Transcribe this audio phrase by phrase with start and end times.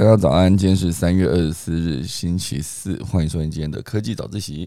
[0.00, 4.66] 大家早安，今天是三月二十四日，星期四，欢迎收听今天的科技早自习。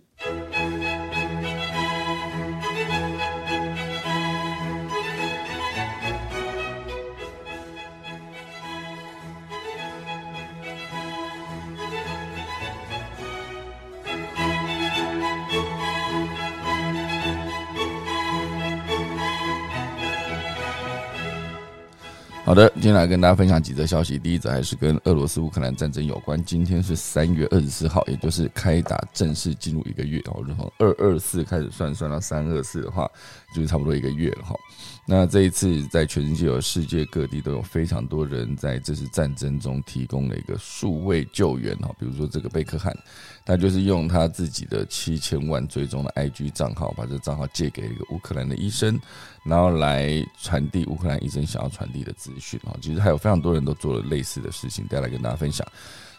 [22.53, 24.19] 好的，今天来跟大家分享几则消息。
[24.19, 26.39] 第一则还是跟俄罗斯乌克兰战争有关。
[26.45, 30.45] 今天是三月二十四号，也就是开打正式进入一个月哦。
[30.55, 33.09] 从二二四开始算，算到三二四的话，
[33.55, 34.55] 就是差不多一个月了哈。
[35.03, 41.89] 那这一次在全世界有世界各地都有非常多人在这次战争中提供了一个数位救援哈。
[41.97, 42.95] 比如说这个贝克汉，
[43.43, 48.97] 他就是用他自己的七千万追踪的 IG 账号，把这账号借给一个乌克兰的医生，
[49.43, 52.42] 然后来传递乌克兰医生想要传递的资讯
[52.81, 55.65] 其实还有非常多人都做了类似的事情，再来跟大家分享。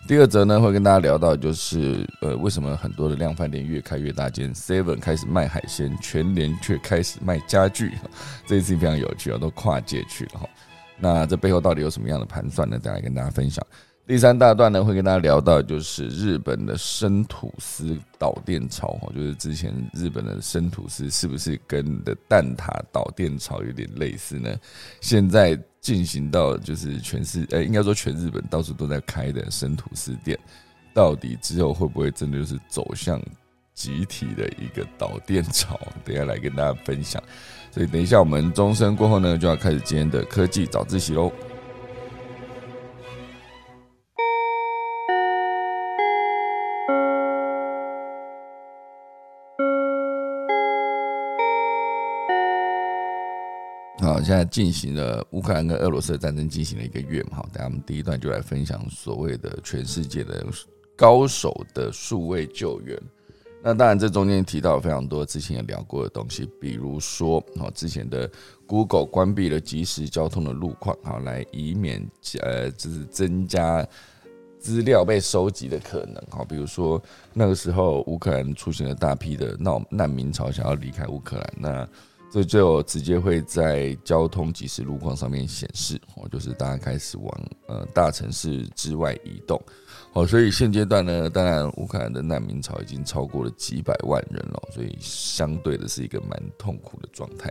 [0.07, 7.93] 第二则呢，会跟大家聊到就是呃，为什么很多的量饭店越开越大间，Seven 开始卖海鲜，全联却开始卖家具，
[8.47, 10.49] 这一次非常有趣啊，都跨界去了哈。
[10.99, 12.79] 那这背后到底有什么样的盘算呢？
[12.79, 13.67] 再来跟大家分享。
[14.07, 24.55] 第三大段呢，会跟大家聊到就是日本的生吐司导电潮哈，就是之前日本的生吐司是不是跟的蛋挞导电潮有点类似呢？
[25.01, 30.39] 现在进行到就是全世，呃，应该说全日本到处都在开的生吐司店，
[30.93, 33.19] 到底之后会不会真的就是走向
[33.73, 35.81] 集体的一个导电潮？
[36.05, 37.23] 等下来跟大家分享。
[37.71, 41.33] 所以等一下我们钟声过后呢，就要开始今天的科技早自习喽。
[54.35, 60.45] 现在进行了乌克兰跟俄罗斯的战争进行了一个月嘛，好，等下我们第一段就来分享所谓的全世界的
[60.97, 63.01] 高手的数位救援。
[63.63, 68.29] 那当然，这中间提到非常多之前也聊过的东西，比如说，好，之前的
[68.67, 72.05] Google 关闭了即时交通的路况，好，来以免
[72.43, 73.87] 呃，就是增加
[74.59, 77.01] 资料被收集的可能，好，比如说
[77.33, 81.89] 那个时候乌克兰出现了大批的闹难民潮，想要离开乌克兰，那。
[82.35, 89.57] 所以最后直接会在交通即时路况上面显示，哦，就是大家开始往呃大城市之外移动，
[90.15, 97.49] 哦，所以现阶段呢，当然乌克兰的难民潮已经超过了几百万人了，所以相对的是一个蛮痛苦的状态。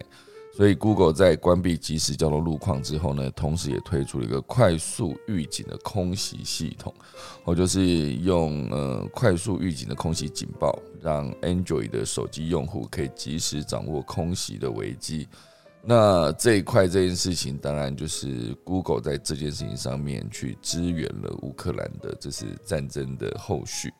[0.56, 6.94] 所以，Google 在关闭即时交通路况之后呢，同时也推出了一个快速预警的空袭系统，
[7.44, 15.28] 我就是用呃快速预警的空袭警报，让 Android 的手机用户可以及时掌握空袭的危机。
[15.84, 23.92] 那这一块这件事情，当然就是 Google 在这件事情上面去支援了乌克兰的这是战争的后续。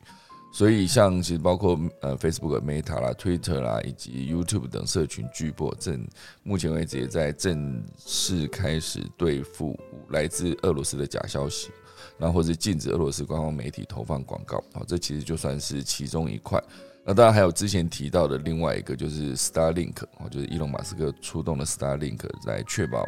[0.54, 6.06] 所以，像其实包括呃，Facebook、Meta 啦、Twitter 啦，以及 YouTube 等社群巨擘，正
[6.44, 9.76] 目前为止也在正式开始对付
[10.10, 11.72] 来自俄罗斯的假消息，
[12.18, 14.62] 然后或者禁止俄罗斯官方媒体投放广告。
[14.72, 16.62] 好，这其实就算是其中一块。
[17.04, 23.04] 那当然还有之前提到的另外一个，就是 Starlink，哦，就是伊隆马斯克出动的 Starlink，来确保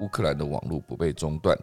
[0.00, 1.56] 乌克兰的网络不被中断。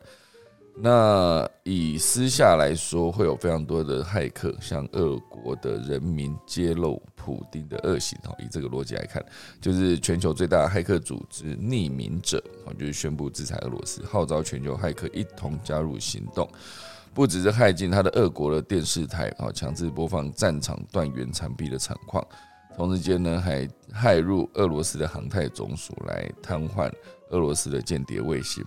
[0.77, 8.19] 那以私下来说，会有非常多的骇客向俄国的人民揭露普丁的恶行。
[8.23, 9.23] 哈，以这个逻辑来看，
[9.61, 16.45] 就是全球最大的骇客组织匿名者，啊，就是宣布制裁俄罗斯，号召全球骇客一同加入行动。
[17.13, 22.21] 不只是害进他的俄国的电视台，啊，强制播放战场断垣残壁的惨况，
[22.75, 26.91] 同时间呢，还害入俄罗斯的航太总署，来瘫痪
[27.29, 28.61] 俄罗斯的间谍卫星。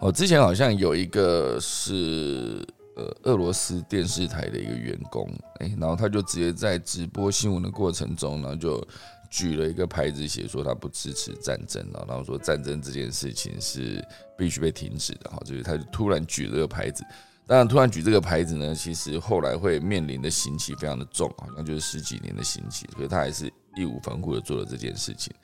[0.00, 2.64] 哦，之前好像有一个是
[2.94, 5.28] 呃俄罗斯电视台的一个员工，
[5.58, 8.86] 哎，然后他就直接在直播新闻的过程中，然后就
[9.28, 14.00] 举了一个牌子，写说他不支持战争了，然后说战争这件事情是
[14.36, 15.28] 必须被停止的。
[15.30, 17.04] 哈，就是他就突然举这个牌子，
[17.44, 25.34] 当然突然举这个牌子呢，其实后来会面临的刑期非常的重，好像就是十几年的刑期，所以他还是义无反顾的做了这件事情。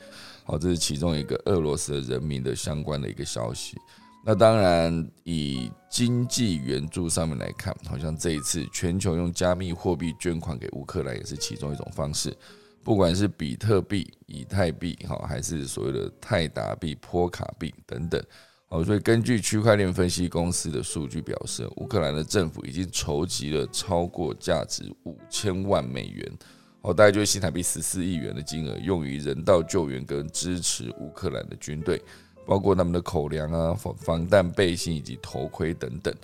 [0.45, 3.77] 好，这是其中一个俄罗斯人民的相关的一个消息。
[4.26, 12.35] 那当然，以经济援助上面来看，好像这一次全球用加密货币捐款给乌克兰也是其中一种方式。
[12.82, 18.23] 不管是比特币、以太币，哈，还是所谓的泰达币、波卡币等等，
[18.67, 26.32] 好，所以根据区块链分析公司的数据表示，乌克兰的政府已经筹集了超过价值五千万美元，
[26.81, 32.03] 哦，大概就是新台币十四亿元的金额，用于人道救援跟支持乌克兰的军队。
[32.46, 36.14] 包括他们的口粮啊、防防弹背心以及头盔等等，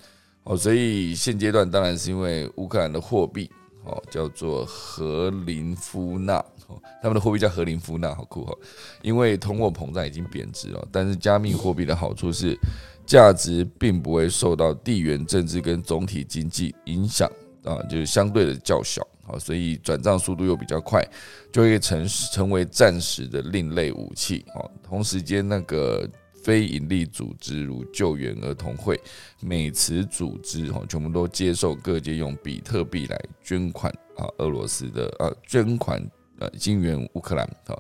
[0.45, 3.51] 哦，所以现阶段当然是因为乌克兰的货币
[3.85, 6.37] 哦叫做和林夫纳，
[6.67, 8.55] 哦，他们的货币叫和林夫纳，好酷哈！
[9.03, 12.59] 因为通货膨胀已经贬值了，但是加密货币的好处是
[13.07, 17.29] 价值并不会受到地缘政治跟总体经济影响
[17.65, 21.07] 啊，就是相对的较小，好，所以转账速度又比较快，
[21.53, 24.71] 就会成成为暂时的另类武器哦。
[24.83, 26.09] 同时间那个。
[26.43, 28.99] 非营利组织如救援儿童会、
[29.41, 36.03] 美慈组织，哈，全部都接受各界用比特币来捐款啊，俄罗斯的啊捐款
[36.39, 37.77] 呃，金援乌克兰，啊，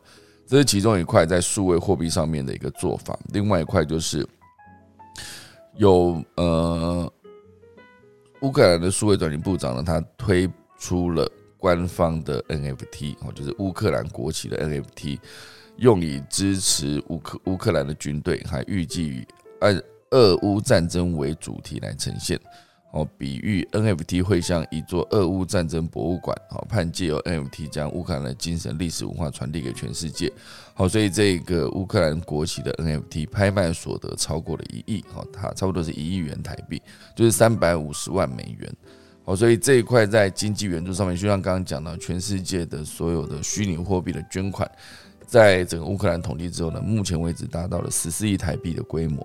[0.46, 3.18] 这是其中一块在数位货币上面的一个做法。
[3.32, 4.28] 另外一块就是
[5.78, 7.10] 有呃，
[8.42, 10.46] 乌克兰的数位转型部长呢，他推
[10.78, 11.26] 出了
[11.60, 15.20] 官方的 NFT，哦，就是乌克兰国旗的 NFT。
[15.76, 19.26] 用以支持乌克乌克兰的军队，还预计以
[19.60, 22.38] 按俄乌战争为主题来呈现。
[22.92, 26.36] 哦，比喻 NFT 会像一座俄乌战争博物馆。
[26.50, 30.30] 好，盼借由 NFT 将乌克兰的精神、历史文化传递给全世界。
[30.74, 35.04] 好，所以这个乌克兰国旗的 NFT 拍卖所得超过了一亿。
[35.12, 36.82] 好，它差不多是一亿元台币，
[37.16, 38.70] 就是三百五十万美元。
[39.30, 44.68] 哦，所以这一块在经济援助上面，就像刚刚讲到，全世界的所有的虚拟货币的捐款。
[45.24, 49.24] 在整个乌克兰统计之后呢，目前为止达到了十四亿台币的规模，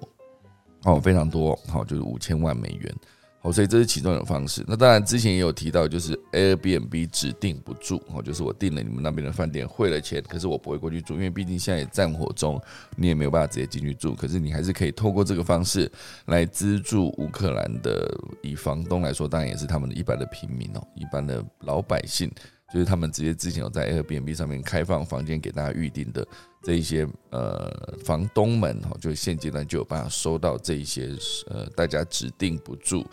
[0.84, 2.96] 哦，非常多，好，就是五千万美元，
[3.45, 4.65] 哦，所以这是其中一种方式。
[4.68, 12.59] 那当然之前也有提到，就是 Airbnb 指定不住，哦，就是我订了你们那边的饭店，汇了钱，可是我不会过去住，因为毕竟现在也战火中，
[12.97, 14.15] 你也没有办法直接进去住。
[14.15, 15.92] 可是你还是可以透过这个方式
[16.25, 18.12] 来资助乌克兰的，
[18.42, 22.31] 以房东来说，当然也是他们的一般的平民哦，一般的老百姓。
[22.74, 26.27] 就是他们直接之前有在 Airbnb 上面开放房间给大家预定的
[26.63, 27.71] 这一些呃
[28.03, 31.12] 房东们哈，就现阶段就有办法收到这一些
[31.48, 33.06] 呃大家指定不住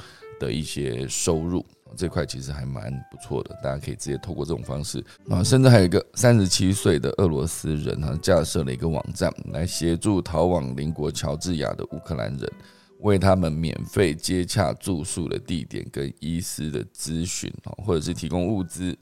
[0.43, 1.65] 的一些收入，
[1.97, 12.53] 这块其实还蛮不错的，大家可以直接透过这种方式啊，甚至还有一个三十七岁的俄罗斯人哈，架设了一个网站来协助逃往邻国乔治亚的乌克兰人，
[12.99, 18.99] 为他们免费接洽住宿的地点跟医师的咨询啊，或者是提供物资。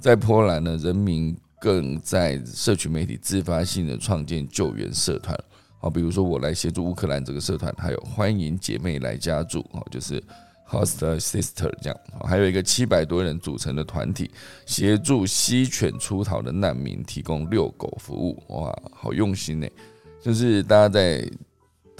[0.00, 5.38] 在波兰呢，人民更在社群媒体自发性的创建救援社团，
[5.78, 10.22] 好，比如说我来协助乌克兰这个社团，还有欢迎姐妹来家住，哦，就是
[10.70, 14.30] host sister 这样，还有一个七百多人组成的团体，
[14.66, 19.68] 协助吸犬出逃的难民提供遛狗服务，哇，好用心呢，
[20.22, 21.28] 就是大家在。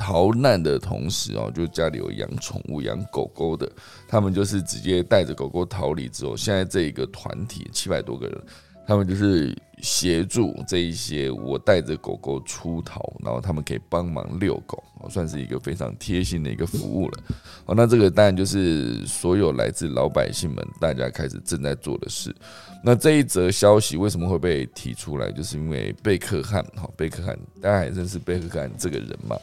[0.02, 3.70] 逃难的同时哦，就家里有养宠物、养狗狗的，
[4.08, 8.42] 他们就是直接带着狗狗逃离之后，现在这一个团体七百多个人，
[8.90, 17.22] 他们就是协助这一些我带着狗狗出逃，然后他们可以帮忙遛狗，算是一个非常贴心的一个服务了。
[17.66, 22.34] 哦，那这个当然就是所有来自老百姓们大家开始正在做的事。
[22.82, 25.30] 那这一则消息为什么会被提出来？
[25.30, 29.36] 就是因为贝克汉，哈，贝克汉，大家还认识贝克汉这个人吗？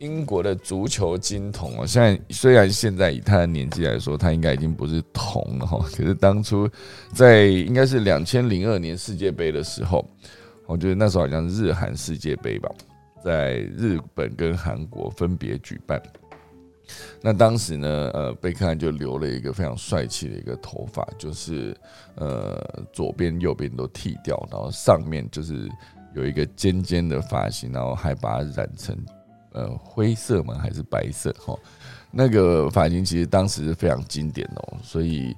[0.00, 5.78] 英国的足球金童哦，现在虽然现在以他的年纪来说，他应该已经不是童了哈。
[5.94, 6.68] 可是当初
[7.14, 10.04] 在应该是两千零二年世界杯的时候，
[10.66, 12.70] 我觉得那时候好像日韩世界杯吧，
[13.22, 16.02] 在日本跟韩国分别举办。
[17.20, 21.76] 那当时呢，呃，贝克汉就留了一个非常帅气的一个头发，就是
[22.14, 22.58] 呃
[22.90, 25.68] 左边右边都剃掉，然后上面就是
[26.14, 28.96] 有一个尖尖的发型，然后还把它染成。
[29.52, 30.54] 呃，灰色吗？
[30.54, 31.32] 还是白色？
[31.44, 31.58] 哈，
[32.10, 35.36] 那个发型其实当时是非常经典哦，所以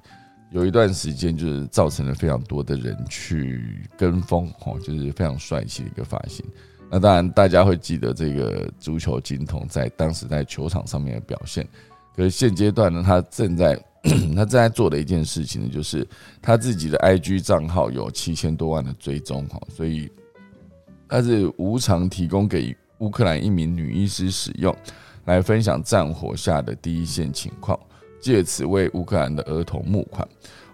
[0.51, 6.45] 有一段时间就是造成了非常多的人去跟风，哈，就是非常帅气的一个发型。
[6.91, 11.67] 那当然，大家会记得这个足球金童在当时在球场上面的表现。
[12.15, 13.75] 可是现阶段呢，他正在
[14.35, 16.07] 他正在做的一件事情呢，就是
[16.39, 20.07] 他自己的 IG 账号有七千多万的追踪，哈，所以
[21.09, 22.77] 他是无偿提供给。
[22.99, 24.75] 乌克兰一名女医师使用
[25.25, 27.79] 来分享战火下的第一线情况，
[28.21, 30.27] 借此为乌克兰的儿童募款。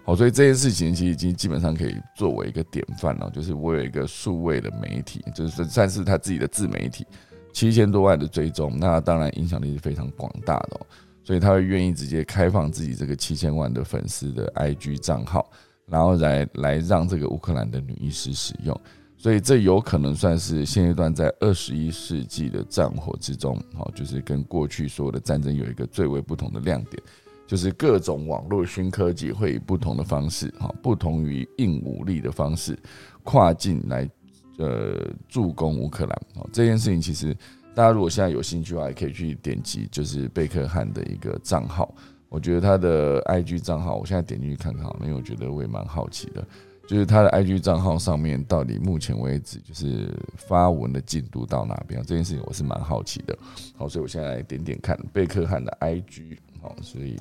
[0.04, 3.30] 好，所以这件事情其实已经基本上可以作为一个典范了。
[3.30, 7.06] 就是我有一个数位的媒体，就是算是他自己的自媒体，
[7.52, 10.80] 七千多万的追踪，那当然影响力是非常广大的。
[11.22, 15.48] 所以他会愿意直接开放自己这个七千万的粉丝的 IG 账号，
[15.86, 18.80] 然后来来让这个乌克兰的女医师使用。
[19.20, 27.02] 所以这有可能算是现阶段在二十一世纪的战火之中，好，就是跟过去所有的战争有一个最为不同的亮点，
[27.46, 32.78] 就是各种网络新科技会以不同的方式，哈，不同于硬武力的方式
[33.22, 34.08] 跨境来，
[34.56, 36.22] 呃，助攻乌克兰。
[36.36, 37.36] 哦，这件事情其实
[37.74, 41.94] 大家如果现在有兴趣的话，也可以去点击就是贝克汉的一个账号，
[42.30, 46.42] 我觉得他的 IG 账号，我现在点进去看看，因为我觉得我也蛮好奇的，
[46.90, 52.02] 就是他的 IG 账号上面到底目前为止就是发文的进度到哪边？
[52.02, 53.38] 这件事情我是蛮好奇的。
[53.76, 56.36] 好，所以我现在来点点看贝克汉的 IG。
[56.60, 57.14] 好，所以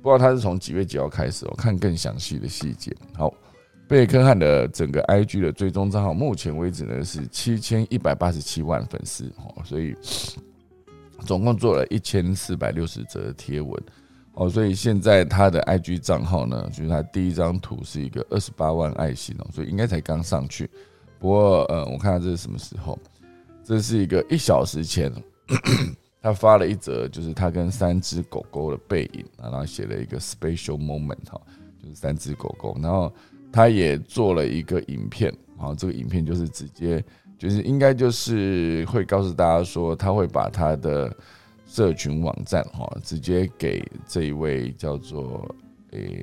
[0.00, 2.96] 不知道他是从几月几号开始，我看更详细的细节。
[3.12, 3.30] 好，
[3.86, 9.30] 贝克汉的整个 IG 的追踪账号，目前为止呢是七千一百八十七万粉丝。
[9.36, 9.94] 哦，所以
[11.26, 13.78] 总共做了一千四百六十则贴文。
[14.34, 20.70] 哦，所以现在他的 IG 账号呢，就是他第一张图是一个二十八万爱心哦，所以应该才刚上去。
[21.18, 22.98] 不过，呃，我看看这是什么时候？
[23.62, 25.12] 这是一个一小时前，
[26.22, 31.40] 他发了一则，就是他跟三只狗狗的背影然后写了一个 special moment 哈，
[31.82, 32.74] 就是三只狗狗。
[32.82, 33.12] 然后
[33.52, 37.04] 他也做了一个影片，然后这个影片就是直接，
[37.38, 41.14] 就是应该就是会告诉大家说，他会把他的。
[41.72, 45.54] 社群网站哈，直接给这一位叫做
[45.92, 46.22] 诶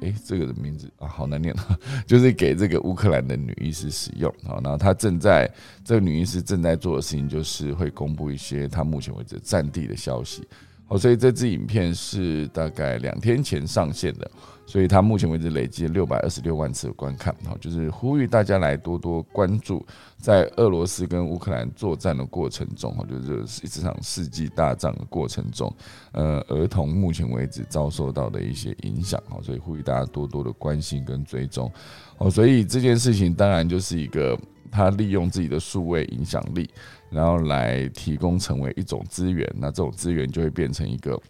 [0.00, 4.58] 诶，这个的名字啊，好难念啊， 就是给这个乌克兰的女医师使用啊。
[4.60, 5.48] 然后她正在
[5.84, 10.44] 这个女医师正在做的事情，就是会公布一些她目前为止战地的消息。
[10.88, 14.30] 哦，所以这支影片是大概两天前上线的。
[14.66, 19.82] 所以它目前为止累计六百二十六万次的观看，哈，就是呼吁大家来多多关注，
[20.18, 25.74] 在俄罗斯跟乌克兰作战的过程中，哈，就是这场世纪大战的过程中，
[26.12, 31.72] 呃，儿童目前为止遭受到的一些影响，哈，所以呼吁大家多多的关心跟追踪，
[32.18, 34.38] 哦，所以这件事情当然就是一个
[34.70, 36.68] 他利用自己的数位影响力，
[37.10, 41.20] 然后来提供成为一种资源，那这种资源就会变成一个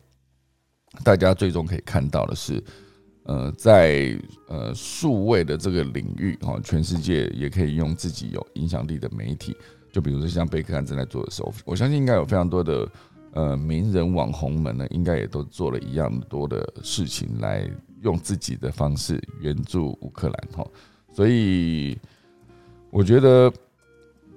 [1.04, 2.62] 大家最终可以看到的是。
[3.24, 9.54] 呃，在呃数位的这个领域哈，全世界也可以用自己有影响力的媒体，
[9.92, 12.90] 就比如说像贝克汉正在做的时候，我相信应该有非常多的
[13.32, 20.66] 呃名人网红们呢，应该也都做了一样多的事情，来用自己的方式援助乌克兰哈。
[21.12, 21.98] 所以
[22.90, 23.52] 我觉得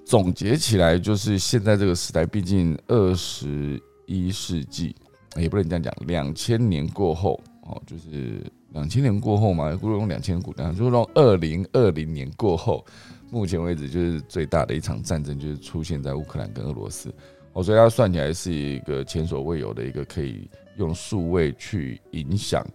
[0.05, 4.96] 总结起来，就是现在这个时代，毕竟二十一世纪
[5.36, 8.43] 也不能这样讲，两千年过后哦，就是。
[8.74, 12.86] 两千年过后嘛，不如用两千股，就是用二零二零年过后，
[13.29, 17.13] 目前为止就是最大的一场战争，就是出现在乌克兰跟俄罗斯。
[17.51, 22.65] 哦，所以它算起来是一个前所未有的一个可以用数位去影响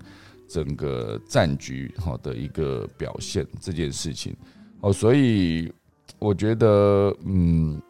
[0.46, 4.36] 整个战局好的一个表现这件事情。
[4.80, 5.72] 哦，所以
[6.18, 7.80] 我觉得，嗯。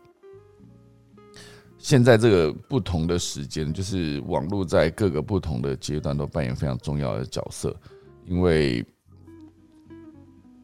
[1.79, 7.77] 现在这个不同的时间，就是网络在各个不同的阶段都扮演非常重要的角色，
[8.25, 8.85] 因为，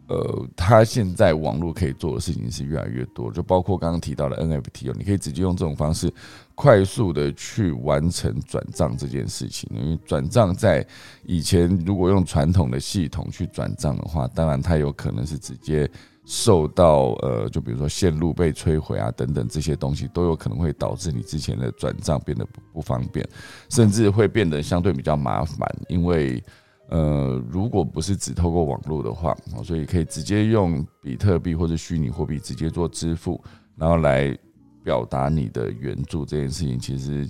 [0.09, 6.13] 呃，他现在网络可以做的事情是越来越多，就包括刚刚提到的 NFT 哦，你可以直接用这种方式
[6.57, 9.71] 快速的去完成转账这件事情。
[9.73, 10.85] 因为转账在
[11.23, 15.89] 以前如果用传统的系统去转账的话，当然它有可能是直接。
[16.25, 23.29] 受到呃，就比如说线路被摧毁啊，等等这些东西都有可能会导致你之前的转账变得不方便，
[23.69, 25.69] 甚至会变得相对比较麻烦。
[25.89, 26.43] 因为
[26.89, 33.43] 呃，如果不是只透过网络的话，所以可以直接用比特币或者虚拟货币直接做支付，
[33.77, 34.37] 然后来
[34.85, 37.29] 表达你的援助这件事情，其实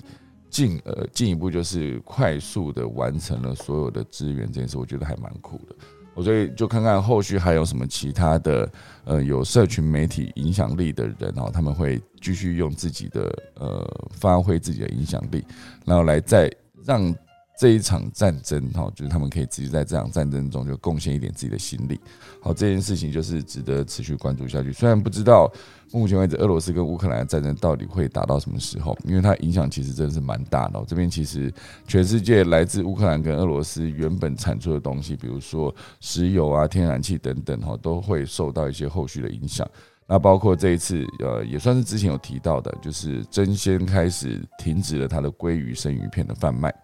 [0.50, 5.76] 进呃进一步就是快速的完成了所有的资源这件事，我觉得还蛮酷的。
[6.14, 8.70] 我所以就看看后续还有什么其他的
[9.04, 15.44] 呃有社群媒体影响力的人哦，他们会继续用自己的呃发挥自己的影响力，
[15.86, 16.50] 然后来再
[16.84, 17.14] 让
[17.58, 22.00] 这一场战争哈，就是他们可以直接在这场战争中就贡献一点自己的心力。
[22.40, 24.72] 好，这件事情就是值得持续关注下去。
[24.72, 25.52] 虽然不知道。
[25.94, 28.96] 目前为止，俄罗斯跟乌克兰的战争到底会打到什么时候？
[29.04, 30.82] 因为它影响其实真的是蛮大的。
[30.88, 31.52] 这边其实
[31.86, 39.68] 全世界来自乌克兰跟俄罗斯原本产出的东西，比如说石油啊、天然气等等，哈，都会受到一些后续的影响。
[40.06, 46.74] 那包括这一次，呃，也算是之前有提到的，就是争先开始停止了它的鲑鱼生鱼片的贩卖。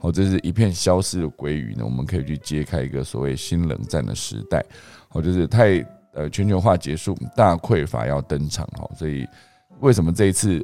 [0.00, 4.64] 哦，这是一片消失的鲑鱼呢，我们可以去揭开一个所谓新冷战的时代。
[5.10, 5.84] 哦，就是太。
[6.12, 9.24] 呃，全球化结束，大匮乏要登场哈，所以
[9.78, 10.60] 为什么这一次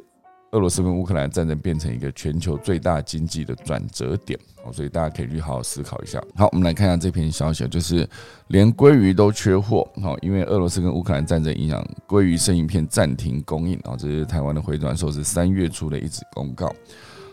[0.51, 4.37] 俄罗斯跟乌克兰战争变成一个全球最大经济的转折点？
[4.65, 6.21] 哦，所以大家可以去好好思考一下。
[6.35, 8.05] 好，我们来看一下这篇消息，就是
[8.47, 13.95] 连鲑鱼都缺货，哦，因为俄罗斯跟乌克兰战争影响，鲑鱼生鱼片暂停供应啊。
[13.97, 16.69] 这是台湾的回转寿司三月初的一纸公告。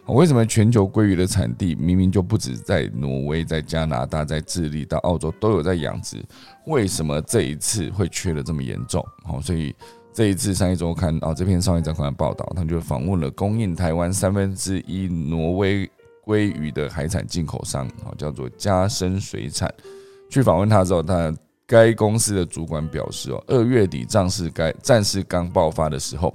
[0.06, 6.22] 为什么全球鲑鱼的产地明明就不止在挪威、在加拿大、在智利到澳洲都有在养殖，
[6.66, 9.04] 为什么这一次会缺的这么严重？
[9.24, 9.74] 好，所以
[10.12, 15.90] 这一次上一周看啊，这篇上一周刊的报道，他们就访问了供应台湾三分之一挪威
[16.24, 19.72] 鲑鱼的海产进口商，好叫做嘉深水产。
[20.28, 21.34] 去访问他之后，他
[21.66, 26.34] 该公司的主管表示，哦，二月底战事该战事刚爆发的时候，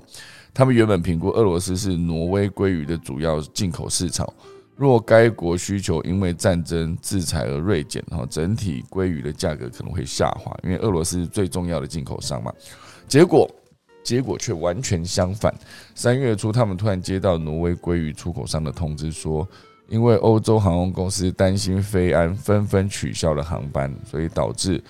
[0.59, 4.27] 他们原本评估俄罗斯是挪威鲑鱼的主要进口市场。
[4.75, 12.51] 若该国需求因为战争制裁而锐减，哈，整体鲑鱼的价格可能会下滑，因为俄罗斯是最重要的进口商嘛。
[13.07, 13.49] 结果，
[14.03, 15.55] 结果却完全相反。
[15.95, 19.47] 三月初，他们突然接到挪威鲑鱼出口商的通知，说
[19.87, 24.83] 因为欧洲航空公司担心飞安，纷纷取消了航班，所以导致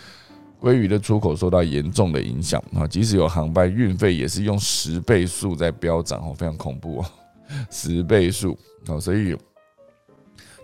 [0.61, 2.85] 鲑鱼的出口受到严重的影响啊！
[2.85, 7.05] 即使有航班，运费也是用十倍数在飙涨哦，非常恐怖哦，
[7.71, 9.37] 十倍数哦，所以。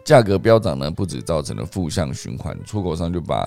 [0.04, 3.44] 价格飙涨呢，不止造成了负向循环，出口商就把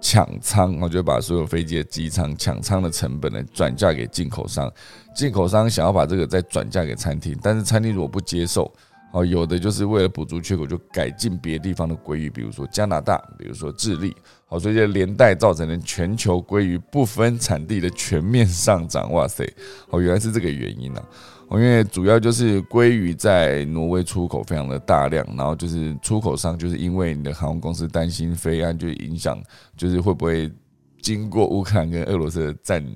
[0.00, 4.72] 抢仓，我就把所有飞机的机舱抢仓的成本呢转嫁给进口商，
[5.14, 8.72] 进口商想要把这个再转嫁给餐厅，但是餐厅如果不接受，
[9.12, 14.14] 哦，有的就是为了补足缺口，就改进别地方的鲑鱼，比如说加拿大，比如说智利，
[14.46, 19.44] 好，所以这连带造成了全球鲑鱼不分产地的全面上涨，哇塞，
[19.88, 21.02] 哦，原来是这个原因呢。
[21.52, 29.36] 因为主要就是鲑鱼在挪威出口非常的大量，然后就是出口商就是因为你的航空公司担心飞安就影响，
[29.76, 30.48] 就是会不会
[31.02, 32.86] 经过乌克兰跟俄罗斯的战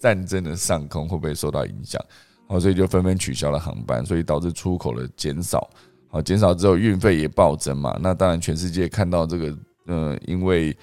[0.00, 2.02] 战争的上空会不会受到影响，
[2.48, 5.70] 哦，所以就纷纷取消了航班，所以导致出口的减少，
[6.08, 10.76] 好，减少之后运费也暴增嘛，那当然全世界看到这个，呃，因为。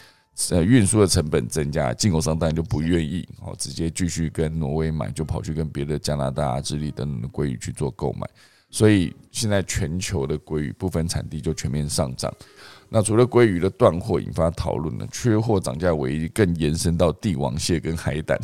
[0.49, 8.27] 呃，运输的成本增加，进口商当然就不愿意哦，直接继续跟挪威买，就跑去跟别的加拿大、智利等等的鲑鱼去做购买，
[8.69, 12.29] 所以现在全球的鲑鱼部分产地就全面上涨。
[12.89, 18.37] 那除了鲑鱼的断货引发讨论呢，缺货涨价唯一更延伸到帝王蟹跟海胆，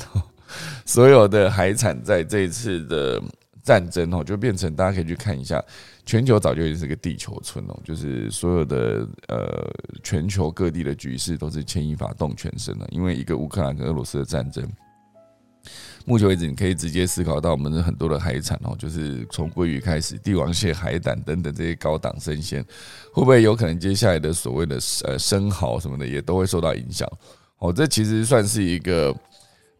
[0.85, 3.21] 所有的海产在这一次的。
[3.63, 5.63] 战争哦，就变成大家可以去看一下，
[6.03, 12.87] 全球早就已经是个地球村哦，就是所有的呃全球各地的局势都是牵一发动全身了。
[12.89, 14.67] 因为一个乌克兰跟俄罗斯的战争，
[16.05, 22.65] 目前为止你可以直接思考到我们的很多的海产哦，就是从鲑鱼开始，帝王蟹、海胆等等这些高档生鲜，
[23.13, 27.07] 会不会有可能接下来的所谓的呃生蚝什么的也都会受到影响？
[27.59, 29.15] 哦，这其实算是一个。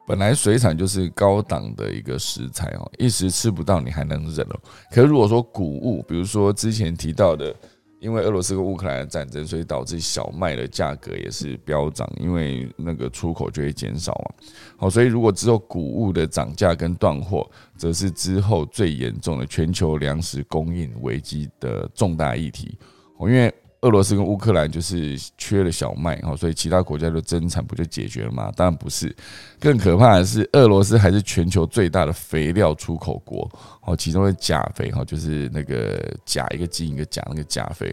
[0.08, 4.60] 本来水产就是高档的一个食材哦，一时吃不到你还能忍哦。
[4.90, 7.56] 可是如果说谷物，比如说之前提到的，
[8.00, 14.36] 因为俄罗斯跟乌克兰的战争，所以导致小麦的价格也是飙涨，因为那个出口就会减少嘛。
[14.76, 22.78] 好，所以如果只有谷物的涨价跟断货，则是之后最严重的全球粮食供应危机的重大议题。
[23.18, 23.54] 哦，因为。
[23.82, 28.52] 俄罗斯跟乌克兰就是缺了小麦哈，所以其他国家的增产不就解决了吗？
[28.56, 29.16] 当然不是，
[29.60, 33.50] 更可怕的是俄罗斯还是全球最大的肥料出口国
[33.82, 37.92] 哦，其中的钾肥哈，就是那个钾一个金一个钾那个钾肥，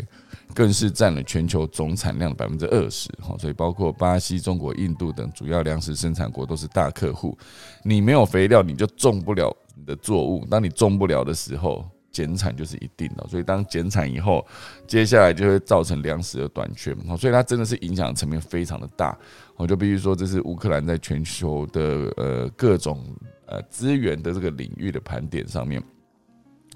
[0.53, 7.37] 更是占了全球总产量的百分之二十哈，所以包括巴西、中国、印度等主要粮食生产国都是大客户。
[7.83, 10.44] 你没有肥料，你就种不了你的作物。
[10.51, 11.83] 当你种不了的时候，
[12.18, 14.44] 减产就是一定的，所以当减产以后，
[14.88, 19.16] 接下来就会造成粮食的短缺，所以它真的是影响层面非常的大。
[19.57, 23.04] 我就必须说，这是乌克兰在全球的呃各种
[23.46, 25.81] 呃资源的这个领域的盘点上面，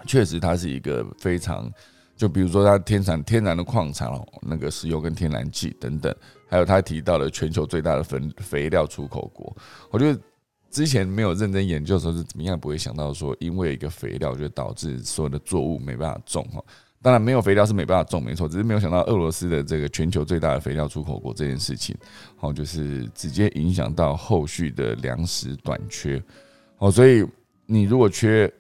[0.06, 1.68] 确实它是一个非常，
[2.14, 6.14] 就比如说它天产天然的矿产哦，那个石油跟天然气等等，
[6.48, 9.56] 还有他提到的全球最大的肥肥料出口国，
[9.90, 10.20] 我觉得。
[10.72, 16.60] 之前没有认真研究的时候是怎么样，不会想到说，因为一个肥料就导致所有的作物没办法种哈。
[17.00, 21.94] 当然，没有肥料是没办法种，没错，只是没有想到俄罗斯的这个全球最大的肥料出口国这件事情，
[22.36, 26.20] 好，就是直接影响到后续的粮食短缺。
[26.76, 27.24] 好，所以
[27.66, 28.52] 你如果缺。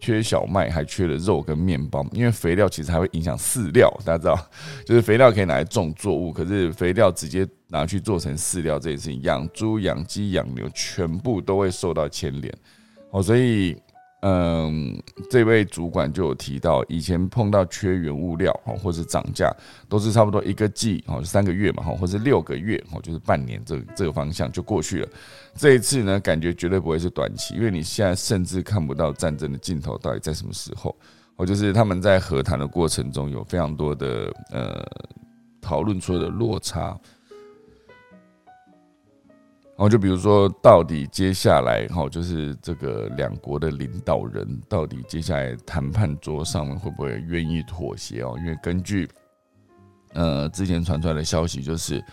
[0.00, 3.88] 缺小麦，还缺了肉跟面包，因为肥料其实还会影响饲料。
[4.04, 4.50] 大家知道，
[4.84, 12.54] 就是肥料可以拿来种作物，可是肥料直接拿去做成饲料这件事情，养猪、养鸡、养牛，全部都会受到牵连。
[13.10, 13.76] 哦，所以。
[14.20, 15.00] 嗯，
[15.30, 19.48] 这位主管就有提到，以前碰到缺原物料哈，或者涨价，
[19.88, 25.08] 都是差不多一个季哈，三个月嘛哈，或是六个月哈，就是半年这这个方向就过去了。
[25.54, 30.94] 这一次呢，感觉绝对不会是短期，因为你现在甚至看不到战争的尽头到底在什么时候。
[31.36, 34.84] 我就是他们在和谈的过程中有非常多的呃
[35.60, 36.98] 讨论出的落差。
[39.78, 48.34] 然后就比如说，到底接下来哈，就是这个两国的领导人，到底接下来谈判桌上面会不会愿意妥协哦？
[48.40, 49.08] 因为根据
[50.14, 52.04] 呃之前传出来的消息，就是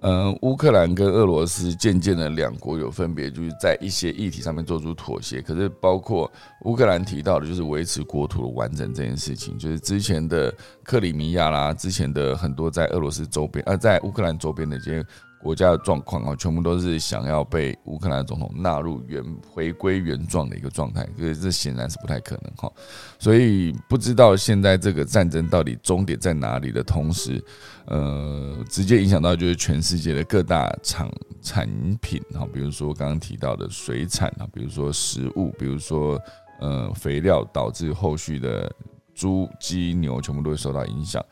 [0.00, 5.40] 嗯，乌克兰跟俄罗斯渐渐的两国有分别，就是在一些议题上面做出妥协。
[5.40, 6.28] 可是，包括
[6.62, 15.06] 乌克兰提到的，就是维持国土的完整这件事情，就是之前的克里米亚啦，之前的很多在俄罗斯周边，呃，在乌克兰周边的一些。
[15.44, 22.72] 国家的状况啊，全部都是想要被乌克兰总统纳入原回归原状的一个状态，可是这显然是不太可能哈。
[23.18, 27.44] 所以不知道现在这个战争到底终点在哪里的同时，
[27.84, 31.10] 呃，直接影响到就是全世界的各大产
[31.42, 31.68] 产
[32.00, 36.18] 品哈，比如说刚刚提到的水产啊，比如说食物，比如说
[36.58, 38.74] 呃肥料，导致后续的
[39.14, 41.22] 猪、鸡、牛全部都会受到影响。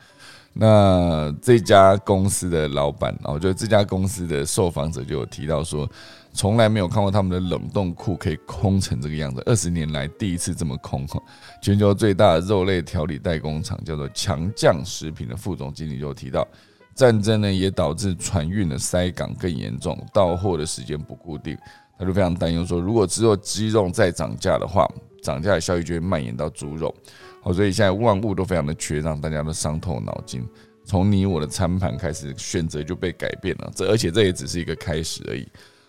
[0.55, 5.89] 那这家公司的老板，我觉得这家公司的受访者就有提到说，
[6.31, 11.19] 从来没有看过他们的冷冻库可以空成这个样子，二十年来第一次这么空哈。
[11.59, 16.47] 全球最大的肉类调理代工厂叫做强酱食品的副总经理就提到，
[16.93, 21.57] 战争呢也导致船运的塞港更严重，到货的时间不固定，
[21.97, 24.87] 他就非常担忧说，如果只有鸡肉再涨价的话，
[25.23, 26.93] 涨价的效益就会蔓延到猪肉。
[27.43, 30.47] 好，所以现在万物都非常的缺，让大家都伤透脑筋。
[30.85, 33.71] 从你我的餐盘开始，选择就被改变了。
[33.75, 35.45] 这而且这也只是一个开始而已。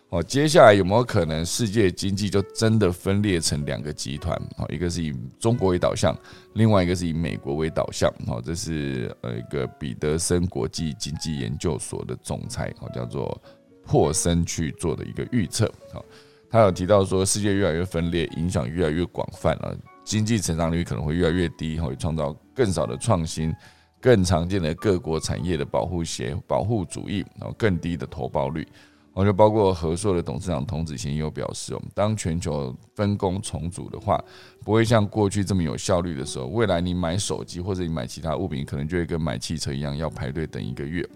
[0.08, 4.40] 好，接下来有没有可能世界经济就真的分裂成两个集团？
[4.56, 6.16] 好，一个是以中国为导向，
[6.54, 8.12] 另外一个是以美国为导向。
[8.26, 13.40] 好，这是呃一个彼得森国际经济研究所的总裁，好叫做
[13.84, 15.72] 珀森去做的一个预测。
[15.92, 16.04] 好，
[16.48, 19.76] 他有提到说，世界越来越分裂，影响越来越广泛了。
[20.04, 23.54] 经济成长率可能会越来越低，会创造更少的创新，
[24.00, 28.66] 更常见的各国产业的保护协保护主义，然后更低的投报率。
[29.14, 34.22] 我就包括和硕的董事长童子贤也有表示，哦，当全球分工重组的话，
[34.64, 41.08] 不会像过去这么有效率的时候，未来你买手机或者你买其他物品，可能就会跟买汽车一样，要排队等一个月。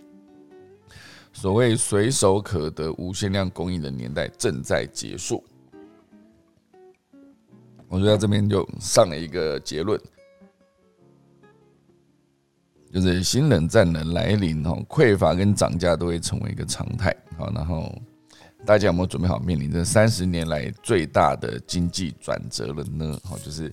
[1.32, 5.44] 所谓随手可得、无限量供应的年代正在结束。
[7.88, 9.98] 我觉得这边就上了一个结论，
[12.92, 17.90] 就是新冷战的来临，哈，匮乏跟涨价都会成为一个常态，好，然后
[18.66, 23.18] 大家有没有准备好面临这三十年来最大的经济转折了呢？
[23.24, 23.72] 好，就是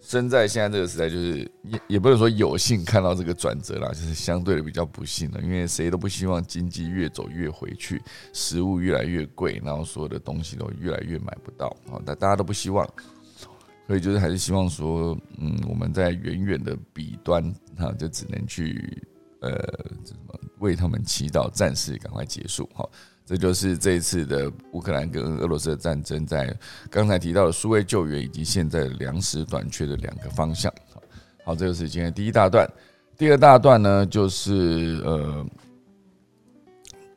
[0.00, 8.00] 生在现在这个时代，就是也也不能说有幸看到这个转折啦，就是相对的比较不幸了，因为谁都不希望经济越走越回去，
[8.32, 12.88] 食物越来越贵，然后所有的东西都越来越买不到，好，但大家都不希望。
[13.86, 19.02] 所以就是还是希望说，嗯，我们在远远的彼端，哈，就只能去
[19.40, 19.50] 呃，
[20.04, 22.68] 什么为他们祈祷，战事赶快结束。
[22.74, 22.90] 好，
[23.24, 26.52] 这就是这一次的乌克兰跟俄罗斯的战争，在
[26.90, 30.72] 刚才提到的数位救援以及现在粮食短缺的两个方向。
[31.44, 32.68] 好，这就是今天第一大段。
[33.16, 35.46] 第二大段呢，就是呃。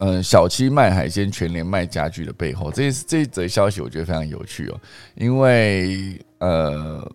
[0.01, 4.79] 嗯，小七卖海鲜，全联卖家具的背后，这这一则消息我觉得非常有趣哦。
[5.15, 7.10] 因为呃，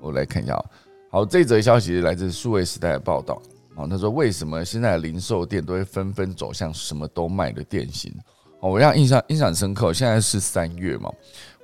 [0.00, 0.64] 我来看一下，
[1.10, 3.40] 好，这则消息来自数位时代的报道
[3.74, 3.86] 啊。
[3.86, 8.12] 他说，为什么现在零售店都会纷纷走向什么都卖的店型？
[8.60, 9.92] 哦，我让印象印象深刻。
[9.92, 11.10] 现在是三月嘛，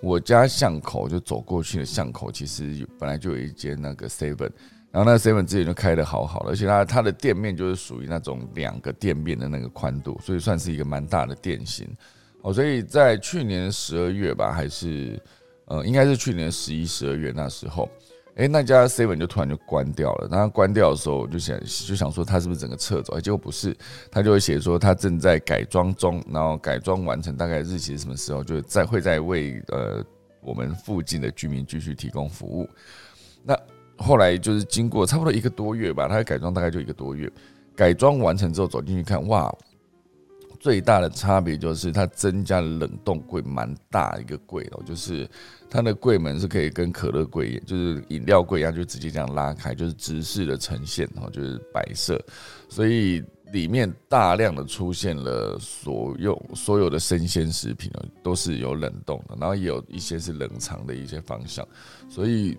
[0.00, 4.50] 我家巷口就走过去的巷口，其实本来就有一间那个 Seven。
[4.92, 11.88] 然后那 seven 之前就开的好好了，而且它它的店面就是属于那种两个店面的那个宽度，所以算是一个蛮大的店型
[12.42, 12.52] 哦。
[12.52, 15.18] 所以在去年十二月吧，还是
[15.72, 17.88] 呃，应该是去年十一、十二月那时候，
[18.34, 20.28] 哎，那家 seven 就突然就关掉了。
[20.30, 23.18] 然后关掉的时候，我就想就想说它是不是整个撤走？
[23.18, 23.74] 结果不是，
[24.10, 30.04] 他就会写说他正在改装中，然后改装完成大概日期是什么时候，就在会在为呃
[30.42, 32.68] 我们附近的居民继续提供服务。
[33.42, 33.56] 那。
[33.98, 37.30] 后来就是经过差不多一个多月吧，它的改装大概就一个多月。
[37.76, 39.54] 改装完成之后走进去看，哇，
[40.62, 45.28] 最大的差别就是它增加了冷冻柜，蛮大一个柜哦，就是
[45.68, 52.16] 它的柜门是可以跟可乐柜，就是饮料柜一样，就直接这样拉开，就是直视的呈现哦，就是白色，
[52.68, 53.20] 所以
[53.50, 61.66] 里面大量的出现了所有所有的生鲜食品哦，都是有冷冻的，然后也有一些是冷藏的一些方向，
[62.08, 62.56] 所以。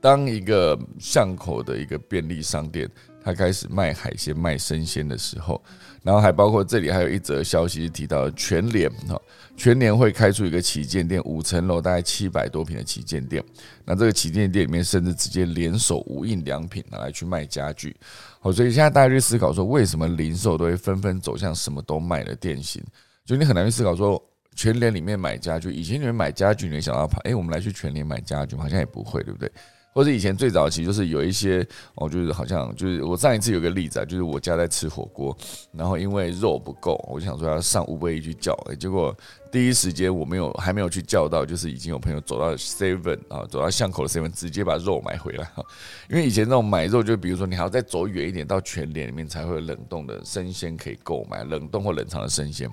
[0.00, 2.88] 当一个巷口的一个便利商店，
[3.22, 5.62] 他开始卖海鲜、卖生鲜的时候，
[6.02, 9.20] 然后还包括这里还有一则消息提到全联哈，
[9.56, 13.44] 全联会开出一个旗舰店，五层楼大概七百多平的旗舰店。
[13.84, 17.94] 那这个旗舰店里面甚至直接联手无印良品拿来去卖家具。
[18.40, 22.82] 好，所以现在大家去思考说，为什么零售都会纷纷走向什么都卖的店型？
[23.26, 24.22] 就你很难去思考说，
[24.54, 29.50] 全联里面买家具，以前你们买家具，你会想到跑，哎，我们来去全联买家具，好像也不会，对不对？
[29.92, 35.36] 或者以前最早期就是有一些哦，就是好像就是我上一次有个例子啊，就是我家在吃火锅，
[35.72, 39.16] 然后因为肉不够，我就想说要上五倍去叫，结果
[39.50, 45.64] 第一时间我没有还没有去叫到，就是已经有朋友走到 seven 啊，走到巷口的 seven 直接把肉买回来哈，
[46.08, 52.70] 因为以前那种买肉就比如说你还要再走远一点到全联里面才会有冷冻的生鲜可以购买，冷冻或冷藏的生鲜。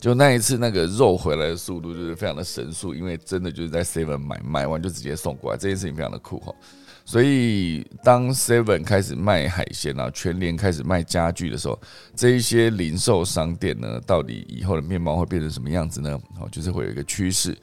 [0.00, 6.54] 就那一次，那个肉回来的速度就是非常的神速，因为真的就是在 Seven 买，买完就直接送过来，这件事情非常的酷哈。
[7.04, 11.78] 所以当 Seven 开始卖海鲜啊，全联开始卖家具的时候，
[12.16, 16.18] 这一些零售商店呢，到底以后的面貌会变成什么样子呢？
[16.38, 17.54] 好，就是会有一个趋势。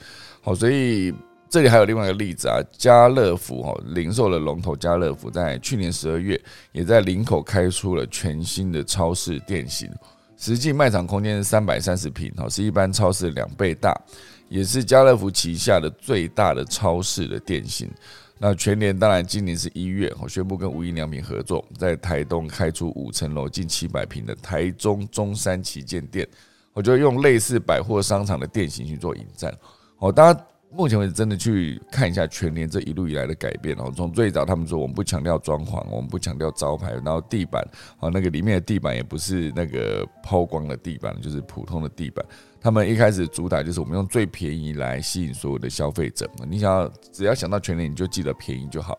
[0.42, 1.12] 好，所以
[1.50, 6.40] 这里还有另外一个例子啊，家乐福哈，零售的龙头家乐福，在去年十二月
[6.72, 9.90] 也在林口开出了全新的超市店型。
[10.38, 14.00] 实际卖场空间是三百三十平，哈，是一般超市两倍大，
[14.48, 17.90] 也是家乐福旗下的最大的超市的店型。
[18.38, 26.28] 那全年当然今年是一月，我宣布跟无印良品合作，在台东开出五层楼近七百平的台中中山旗舰店，
[26.72, 29.54] 我就用类似百货商场的店型去做引战。
[29.98, 30.46] 哦，当然。
[30.78, 33.92] 目前为止，真的去看一下全年这一路以来的改变哦。
[33.96, 37.68] 从最早他们说我们不强调装潢，我们不强调招牌，然后地板
[38.00, 42.24] 啊，那个里面的地板也不是那个抛光的地板，就是普通的地板。
[42.62, 46.46] 他们一开始主打就是我们用最便宜来吸引所有的消费者嘛。
[46.48, 48.96] 你想要只要想到全年，你就记得便宜就好。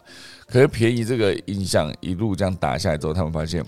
[0.48, 3.64] 可是便宜这个印象一路这样打下来之后，他们发现。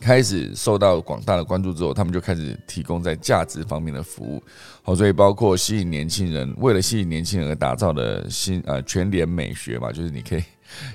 [0.00, 4.42] 开始受到广大的关注之后，他们就开始提供在价值方面的服务。
[4.82, 10.42] 好，所以包括吸引年轻人，为了吸引年轻人而打造的新呃全脸美学嘛，就是你可以。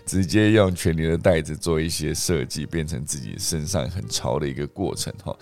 [0.05, 5.35] 直接用全脸的袋子做一些设计，变成自己身上很潮的一个过程哈。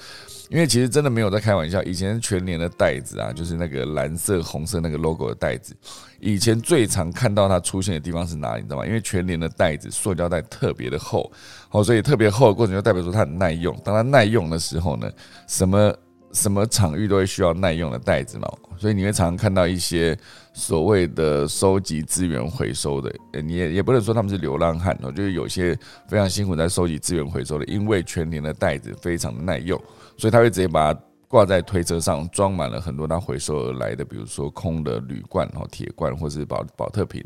[0.54, 5.76] 因为其实真的没有在开玩笑，以前全年的袋子啊，就是那个蓝色、红色那个 logo 的袋子，
[6.20, 8.62] 以前最常看到它出现的地方是哪里？
[8.62, 8.86] 你知道吗？
[8.86, 11.32] 因为全年的袋子塑胶袋特别的厚，
[11.70, 13.76] 好，所以特别厚的过程就代表说它很耐用。
[13.84, 15.12] 当它耐用的时候呢，
[15.48, 15.92] 什么？
[16.34, 20.18] 什么场域都会需要耐用的袋子嘛，所以你会常常看到一些
[20.52, 23.14] 所谓的收集资源回收的，
[23.44, 29.80] 你也也不能说他们是流浪汉哦，就是有些非常辛苦在收集资源回收的，因为全年的袋子非常的耐用，
[30.18, 37.24] 所以他会直接把它挂在推车上，装满了很多他回收而来的，比如说空的铝罐、哦铁罐或是保保特瓶，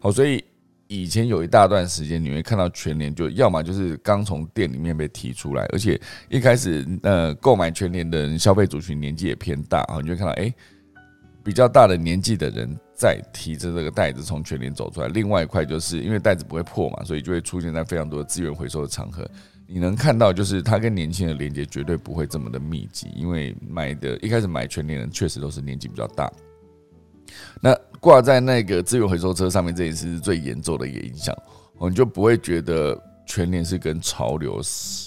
[0.00, 0.44] 好，所以。
[0.90, 10.50] 以前有一大段时间，你会看到全联就要么就是刚从店里面被提出来，而且一开始呃购买全联的人消费族群年纪也偏大啊，你就看到哎
[11.44, 15.08] 比较大的年纪的人在提着这个袋子从全联走出来。
[15.08, 19.30] 另外一块就是因为袋子不会破嘛，所以就会出现在非常多的资源回收的场合。
[19.70, 26.32] 你能看到就是他跟年轻人连接绝对不会这么的密集，因为买的一开始买全年人确实都是年纪比较大。
[27.60, 31.36] 那挂在那个资源回收车上面这也是最严重的一个影响，
[31.76, 34.58] 我们就不会觉得全年是跟潮流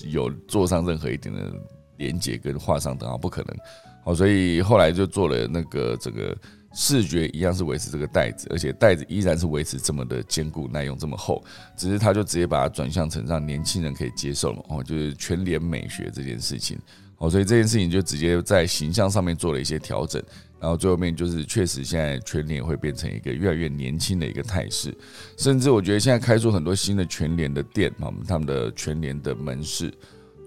[0.05, 1.51] 有做上任何一点的
[1.97, 3.57] 连接跟画上等号，不可能。
[4.03, 6.37] 好，所以后来就做了那个这个
[6.73, 11.43] 视觉一样是维持这个袋子，而且袋子依然是维持这么的坚固耐用这么厚，
[11.75, 16.77] 只是他就直接把它转向成让年轻人可以接受了哦，就是全脸美学这件事情。
[17.17, 20.21] 哦，所以这件事情就直接在形象上面做了一些调整。
[20.59, 24.95] 然后最后面就是确实现在全脸会变成一个越来越年轻的一个态势，
[25.35, 29.91] 甚至我觉得现在开出很多新的全联的店啊，他们的全联的门市，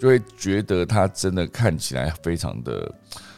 [0.01, 2.95] 就会觉得它真的看起来非常的，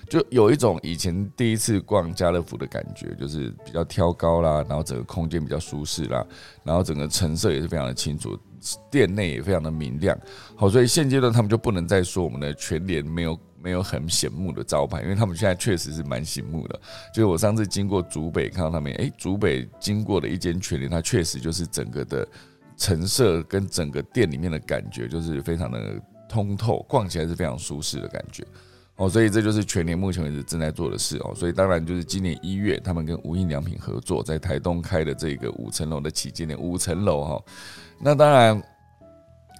[0.08, 6.26] 就有一种以前第一次逛家乐福的感觉，就是比较挑高啦，然后整个空间比较舒适啦，
[6.64, 8.38] 然后整个成色也是非常的清楚，
[8.90, 10.18] 店内也非常的明亮。
[10.54, 13.38] 好，所以现阶段他们就不能再说我们的全联没有。
[13.58, 16.80] 没有很醒目的招牌，因为他们现在确实是蛮醒目的。
[17.12, 22.28] 就是我上次经过竹北，看到他们，哎，竹北经过的一间全联，它确实就是整个的
[22.76, 28.46] 陈设跟整个店里面的感觉，就是非常的通透，逛起来是非常舒适的感觉。
[28.96, 31.32] 哦，所以这就是全年目前为止正在做的事哦。
[31.34, 37.42] 所以当然就是今年一月，他们跟无印良品合作，在台东开的这个五层楼的旗舰店，五层楼哈。
[38.00, 38.62] 那当然。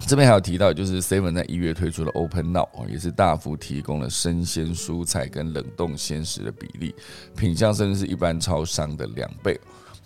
[0.05, 6.93] 这边还有提到，就是 Seven 在一月推出了 Open Now，也是大幅提供了生鲜蔬菜跟冷冻鲜食的比例，
[7.35, 9.59] 品相甚至是一般超商的两倍。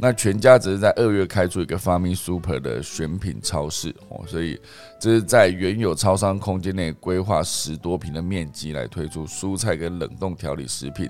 [0.04, 4.60] 那全家只是在二月开出一个 Farming Super 的选品超市哦，所以
[5.00, 11.08] 这是在原有超商空间内规划十多平的面积来推出蔬菜跟冷冻调理食品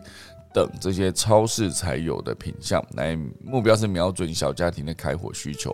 [0.53, 5.73] 等这些超市才有的品相，来目标是瞄准小家庭的开火需求。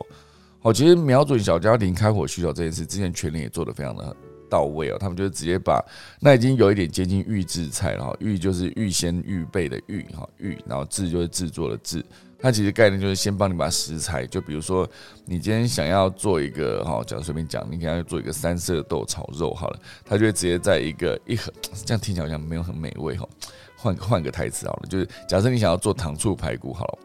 [0.61, 4.15] 哦，其实瞄准小家庭开火需求这件事，之前全联也做的非常的
[4.47, 4.97] 到位哦。
[4.99, 5.83] 他们就是直接把
[6.19, 12.05] 那已经有一点接近预制菜了哈，预就是预先预备的预哈预，然后制就是制作的制，
[12.39, 14.87] 它其实概念就是先帮你把食材，就比如说
[15.25, 21.51] 你今天想要做一个哈，讲随便讲，你想要做一个三色豆炒肉好了，它就会直接在一个一盒，
[21.83, 23.27] 这样听起来好像没有很美味哈。
[23.75, 26.99] 换换个台词好了，就是假设你想要做糖醋排骨好了，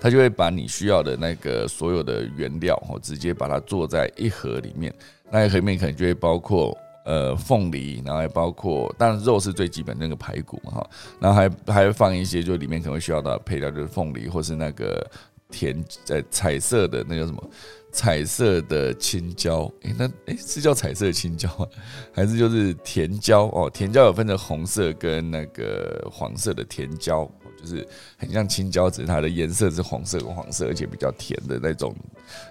[0.00, 4.94] 它就会把你需要的那个所有的原料哈，直接把它做在一盒里面，
[5.30, 6.78] 那一盒里面可能就会包括。
[7.04, 15.04] 呃，凤梨，然后还包括，当然肉是最基本那个排骨嘛哈，然后还还会放一些，就里面可能会需要的配料，就是凤梨或是那个
[15.50, 17.42] 甜呃彩色的那个什么
[17.90, 21.66] 彩色的青椒，诶，那诶是叫彩色青椒啊，
[22.14, 23.68] 还是就是甜椒哦？
[23.68, 27.28] 甜椒有分成红色跟那个黄色的甜椒。
[27.62, 27.86] 就是
[28.18, 31.94] 很像青椒，只是它的颜色是黄色跟黄色，而且比较甜的那种，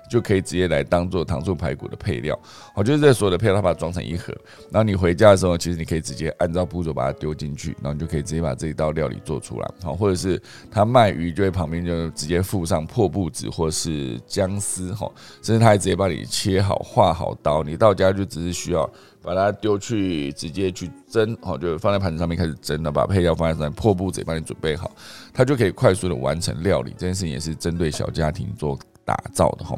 [0.10, 2.39] 就可以直接来当做糖醋排骨的配料。
[2.74, 4.34] 我就是这所有的配料，它把它装成一盒，
[4.71, 9.69] 然后你回家的时候，其实你可以直接按照步骤把它丢进去，然后你就可以直接把这一道料理做出来。
[9.84, 18.89] 好，或者是他卖鱼，就在旁边就直接附上破布纸或是姜丝，哈，甚至他还直接帮你切好、划好刀，你到家就只是需要。
[19.21, 22.91] 把它丢去，直接去蒸，好，就放在盘子上面开始蒸了。
[22.91, 24.91] 把配料放在上面，破布子也帮你准备好，
[25.34, 26.91] 它就可以快速的完成料理。
[26.97, 29.77] 这件事情也是针对小家庭做打造的哈。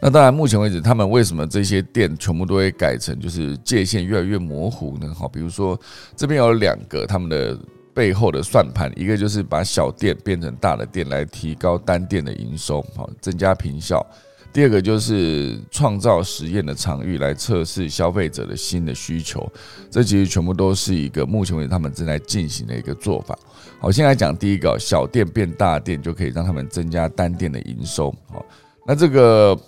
[0.00, 5.14] 那当然，目前为止，他们为什么这些店全部都会改成就是界限越来越模糊呢？
[5.14, 5.78] 好，比如说
[6.16, 7.56] 这边有两个他们的
[7.94, 14.04] 背后的算盘，一个就是把小店变成大的店，来提高单店的营收，好，增加平效。
[14.52, 19.50] 第二个就是创造实验的场域来测试消费者的新的需求，
[19.90, 23.38] 这其实全部都是一个目前为止他们正在进行的一个做法。
[23.80, 28.14] 好，先来讲第一个，小店变大店就可以让他们增加单店的营收。
[28.28, 28.44] 好，
[28.86, 29.58] 那这个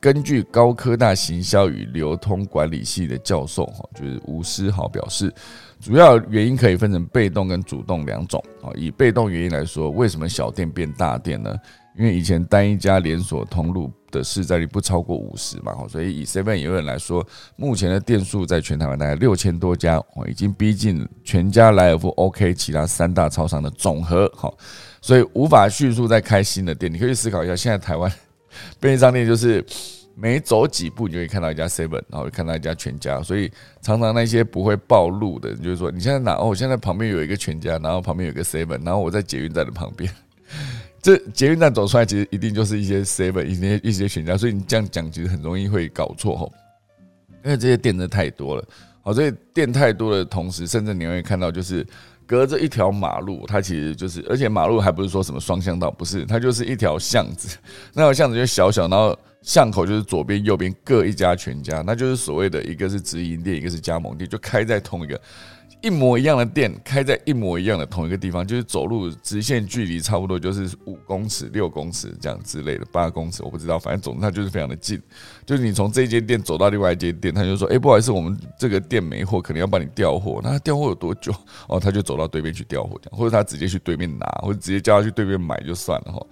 [0.00, 5.32] 根据高科大行销与流通管理系的教授哈，就是吴思豪表示，
[5.80, 8.42] 主要原因可以分成被动跟主动两种。
[8.60, 11.54] 好，以被动原因来说，为什么小店变大店呢？
[11.96, 24.56] 因为以前单一家连锁通路的市占率不超过五十嘛，所以以 Seven Eleven 来说，目前的店数在全台湾大概六千多家，已经逼近全家、莱尔富、OK 其他三大超商的总和，好，
[25.00, 26.92] 所以无法迅速再开新的店。
[26.92, 28.12] 你可以思考一下，现在台湾
[28.78, 29.64] 便利商店就是
[30.14, 40.12] 每走几步你就会看到一家 Seven，然后看到一家全家，所以常常那些不会暴露的，就是说你现在哪哦，我现在旁边有一个全家，然后旁边有一个 Seven，然后我在捷运站的旁边。
[41.06, 46.52] 这捷运站走出来，其实一定就是一些 seven，一些一些全家，所以你这样讲，其实很容易会搞错吼。
[47.44, 48.64] 因为这些店真的太多了，
[49.02, 51.86] 好，所以店太多的同时，甚至你会看到，就是
[52.26, 57.56] 隔着一条马路，它其实就是，而且马路还不是说什么双向道，不是，它就是一条巷子，
[57.94, 65.20] 那条巷子就小小，然后巷口就是左边右边各一家全家，那就是所谓的一个是直营店，一个是加盟店，就开在同一个。
[65.82, 75.00] 一模一样的店开在一模一样的同一个地方，就是走路直线距离差不多就是五公尺、六公尺这样之类的，八公尺我不知道，反正总之它就是非常的近。
[75.44, 81.32] 就是你从这间店走到另外一间店，他就说：“哎，不好意思，我们这个店没货，可能要帮你调货。”那调货有多久？
[81.68, 86.26] 哦，他就走到对面去调货，或者他直接去对面拿，或者直接叫他去对面买就算了哈。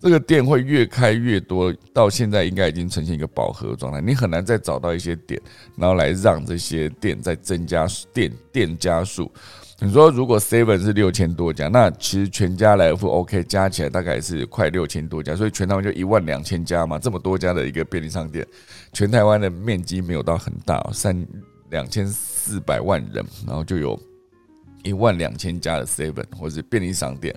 [0.00, 4.00] 这个店会越开越多，到现在应该已经呈现一个饱和状态。
[4.00, 5.40] 你很难再找到一些点，
[5.76, 9.30] 然后来让这些店再增加店店家数。
[9.80, 16.98] 你说如果 Seven 是六千多家，那其实全家来付 OK 加起来大概是快六千多家，所以全台湾就一万两千家嘛。
[16.98, 18.46] 这么多家的一个便利商店，
[18.92, 21.26] 全台湾的面积没有到很大，三
[21.70, 23.98] 两千四百万人，然后就有
[24.84, 27.34] 一万两千家的 Seven 或者便利商店。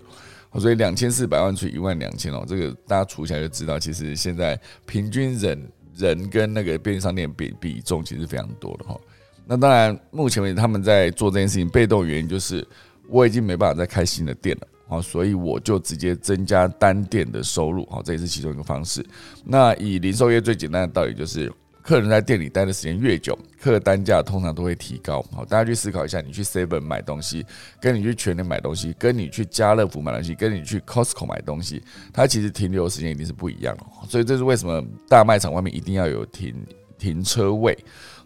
[0.60, 9.00] 所以两千四百万除一万两千哦，这个大家除起来就知道，其实现在平均人人跟那个便利商店比比重其实非常多的哈。
[9.46, 12.68] 那当然，目前为止他们在做这件事情，被动原因就是
[13.08, 19.06] 我已经没办法再开新的店了啊，所以我就直接增加单店的收入啊，这也是其中一个方式。
[19.46, 21.52] 那以零售业最简单的道理就是。
[21.82, 25.24] 客人在店里待的时间越久，客单价通常都会提高。
[25.32, 27.46] 好，大家去思考一下，你去 Seven 买东西，
[27.82, 31.82] 跟你去全联买东西，跟你去家乐福买东西，跟你去 Costco 买东西，
[32.14, 33.84] 它其实停留时间一定是不一样的。
[34.08, 36.54] 所以这是为什么大卖场外面一定要有停
[36.98, 37.78] 停车位。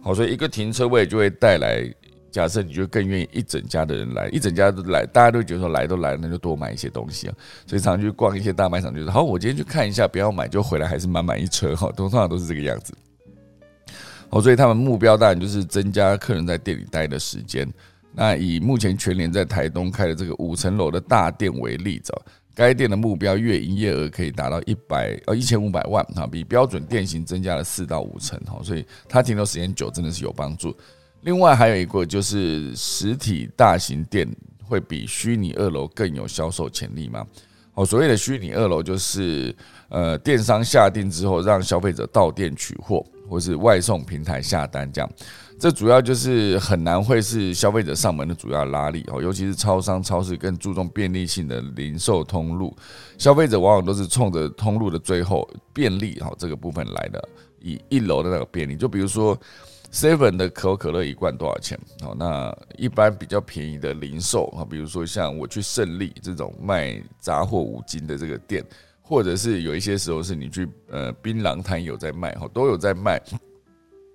[0.02, 1.90] 好，所以一个停车位就会带来，
[2.30, 7.36] 假设你就更愿意一整家的人来，一整家都来，大家都觉得说来都来了，那就多买一些东西啊。
[7.66, 11.90] 所以常常去逛一些大卖场，就是好，我今天去看一下，不要买就回来，还是满满一车哈。
[11.96, 12.94] 通常都是这个样子。
[14.30, 17.72] 哦，所以他们目标当然就是增加客人在店里待的时间。
[18.12, 22.14] 那以目前全联在台东开的这个五层楼的大店为例子，
[22.54, 30.76] 该店的目标月营业额可以达到一百呃一千五百万啊，比标准店型增加了四到五成哈，所以它停留时间久真的是有帮助。
[31.22, 34.26] 另外还有一个就是实体大型店
[34.64, 37.26] 会比虚拟二楼更有销售潜力吗？
[37.74, 39.54] 哦，所谓的虚拟二楼就是
[39.90, 45.10] 呃，电商下定之后，让消费者到店取货，或是外送平台下单这样。
[45.58, 52.76] 这主要就是很难会是消费者上门的主要拉力哦，尤其是超商、超市更注重便利性的零售通路，
[53.18, 57.30] 消费者往往都是冲着通路的最后便利哈这个部分来的，
[57.62, 59.40] 以一楼的那个便利，就比如说
[59.94, 61.80] seven 的可口可乐一罐多少钱？
[62.04, 68.62] 哦，那一般比较便宜的零售啊，比如说像我去胜利这种卖杂货五金的这个店，
[69.08, 73.22] 或者是有一些时候是你去呃槟榔摊有在卖哈，都有在卖。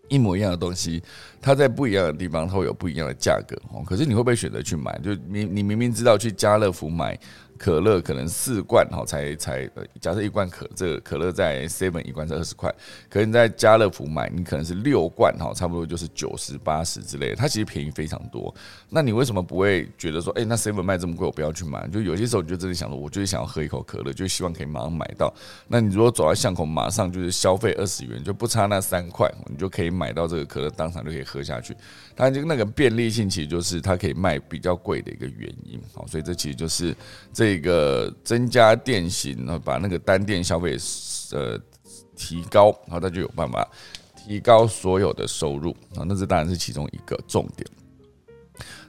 [0.09, 1.01] 一模一样的东西，
[1.41, 3.81] 它在不一样的地方，它会有不一样的价格哦。
[3.87, 4.99] 可是你会不会选择去买？
[4.99, 7.17] 就你你明明知道去家乐福买。
[7.61, 9.69] 可乐可能四罐哈，才才，
[10.01, 12.75] 假设一罐可这个可乐在 seven 一罐是二十块，
[13.11, 18.55] 可能在家乐福买，你可能是六罐哈，差不多就是九十八十之类的，它其实便宜非常多。
[18.89, 21.87] 那你为什么不会觉得说，哎，那 seven 卖这么贵，我不要去买？
[21.89, 25.31] 就有些时候你就真的想说，我就是想要喝一口可乐，就希望可以马上买到。
[25.69, 31.77] 那你如果走到巷口，马上就是消费二十元，就不差那三块，你就可以买到这个可乐，当场就可以喝下去。
[32.17, 35.79] 它就那个便利性，其实就是它可以卖比较贵的一个原因。
[35.93, 36.97] 好，所以这其实就是
[37.35, 37.50] 这。
[37.51, 40.77] 这个增加店型，然后把那个单店消费
[41.33, 41.59] 呃
[42.15, 43.69] 提高，然后他就有办法
[44.15, 47.69] 提高所有的收入啊，那这当然是其中一个重点。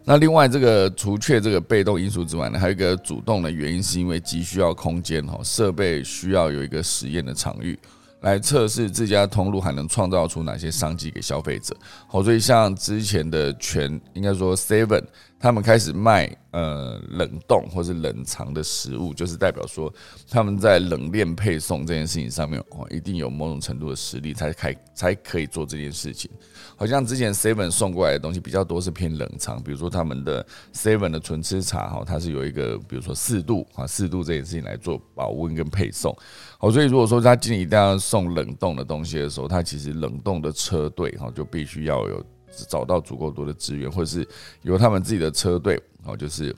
[0.03, 7.75] 那另外这个除却这个被动因素之外呢，还有一个主动的原因，是因为急需要空间哈，设备需要有一个实验的场域。
[8.21, 11.75] 来测试自家通路还能创造出哪些商机给消费者。
[12.07, 15.03] 好，所以像之前的全，应该说 Seven，
[15.41, 19.91] 他们开始卖呃冷冻或是冷藏的食物，就是代表说
[20.29, 26.29] 他们在冷链配送这件事情上面哦，一定有某种程度的实力才开才可以做这件事情。
[26.75, 36.15] 好像之前 Seven 送过来的东西比较多是偏冷藏，比如说他们的 Seven 的纯吃茶哈，它是有一个比如说四度啊四度这件事情来做保温跟配送。
[36.59, 42.23] 好，所以如果说他今天一定要送冷冻的东西的时候，他其实冷冻的车队哈就必须要有
[42.67, 44.27] 找到足够多的资源，或者是
[44.61, 46.55] 由他们自己的车队哦，就是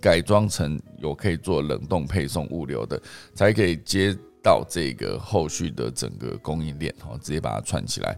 [0.00, 3.00] 改装成有可以做冷冻配送物流的，
[3.34, 8.16] 才可以接到这个后续的整个供应链哦，直接把它串起来。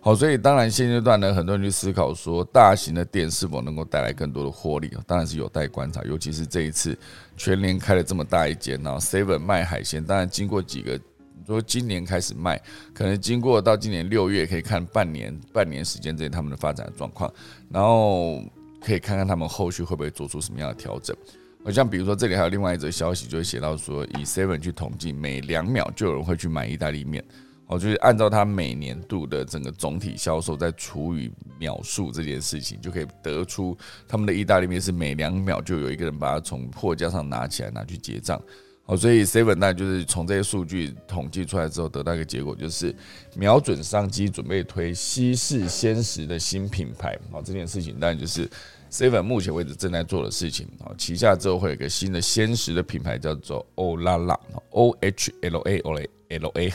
[0.00, 6.02] 好，所以当然现阶段呢，很多人去思考说，大型的店是否能够带来更多的获利当然是有待观察。
[6.04, 6.96] 尤其是这一次
[7.36, 11.00] 全年开了这么大一间，然后 Seven 卖海鲜，当然经过几个，
[11.46, 12.60] 说今年开始卖，
[12.92, 17.32] 可能经过到今年六月，可以看半年半年时间之内他们的发展状况，
[17.70, 18.42] 然后
[18.80, 21.16] 可以看看他们后续会不会做出什么样的调整。
[21.64, 27.24] 好像比如说这里还有另外一则消息，就会写到说，以 Seven 去统计，每两秒就有人会去买意大利面。
[27.66, 33.74] 哦，就是按照它每年度的整个总体销售，在除以秒数这件事情，就可以得出
[34.06, 38.38] 他们的意大利面是每两秒就有一个人把它从货架上拿起来拿去结账。
[38.86, 42.94] 哦，所以 Seven 那就是从这些数据统计出来之后，得到一个结果，就是
[43.34, 47.18] 瞄准商机，准备推稀释鲜食的新品牌。
[47.32, 48.48] 哦，这件事情当然就是
[48.90, 50.68] Seven 目前为止正在做的事情。
[50.80, 54.38] 哦，旗下之后会有一个新的鲜食的品牌，叫做欧拉拉
[54.70, 56.08] O H L A O A。
[56.30, 56.72] L A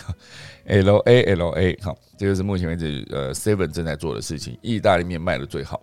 [0.67, 4.57] L A L A 好，这个是目前为止呃 Seven 正在做的事情。
[4.61, 5.81] 意大利面卖的最好，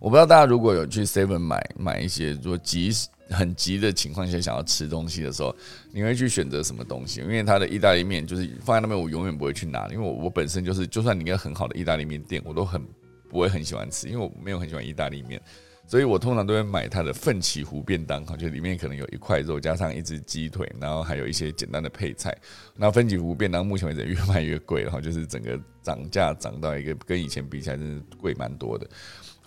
[0.00, 2.90] 我不知道大家如果有去 Seven 买买一些，如果急
[3.28, 5.54] 很急的情况下想要吃东西的时候，
[5.92, 7.20] 你会去选择什么东西？
[7.20, 12.82] 因为它的意大利面就是放在那边，我永远不会去拿，因为我我本身就是，就算你一个很好的意大利面店，我都很
[13.28, 15.40] 不会很喜欢吃，因为我没有很喜欢意大利面。
[15.86, 22.32] 所以我通常都会买它的奋起湖便当，哈，就里面可能有一块肉，加上一只鸡腿，然后还有一些简单的配菜。
[22.76, 28.88] 那奋起湖便当目前为止越卖越贵了，哈，就是整个涨价涨到一个跟以前比起来，真是贵蛮多的。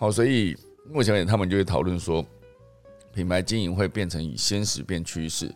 [0.03, 0.53] 好，所以
[0.91, 2.25] 目前为止他们就会讨论说，
[3.13, 5.47] 品牌经营会变成以鲜食变趋势，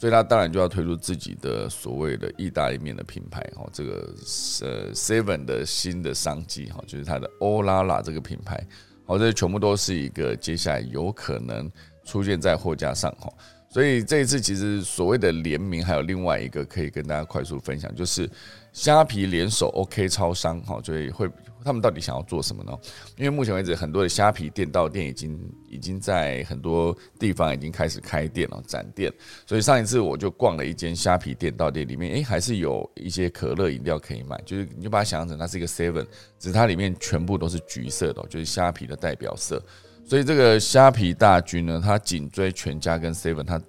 [0.00, 4.14] 所以他当然就要推出自己的所谓的意大利面的品牌，哈，这个
[4.62, 8.64] 呃 Seven 的新的商机，哈，就是它的欧拉拉这个品牌。
[9.06, 11.68] 好，这全部都是一个接下来有可能
[12.04, 13.28] 出现在货架上哈，
[13.68, 18.30] 所以这一次其实所谓的联名还有另外一个可以跟大家快速分享，就是
[18.76, 21.26] 虾皮联手 OK 超商哈，所以会。
[21.64, 22.72] 他们到底想要做什么呢？
[23.16, 29.12] 因为目前为止，很多的虾皮店到店已经已经在很多地方已经开始开店了，展店。
[29.44, 34.40] 所以上一次我就逛了一间虾皮店到店里面，诶，还是有一些可乐饮料可以买。
[34.46, 36.06] 就是你就把它想象成它是一个 Seven，
[36.38, 39.60] 只是它里面全部都是橘色的，就是虾皮的代表色。
[40.04, 43.60] 所以这个虾皮大军呢，它紧追全家跟 Seven，它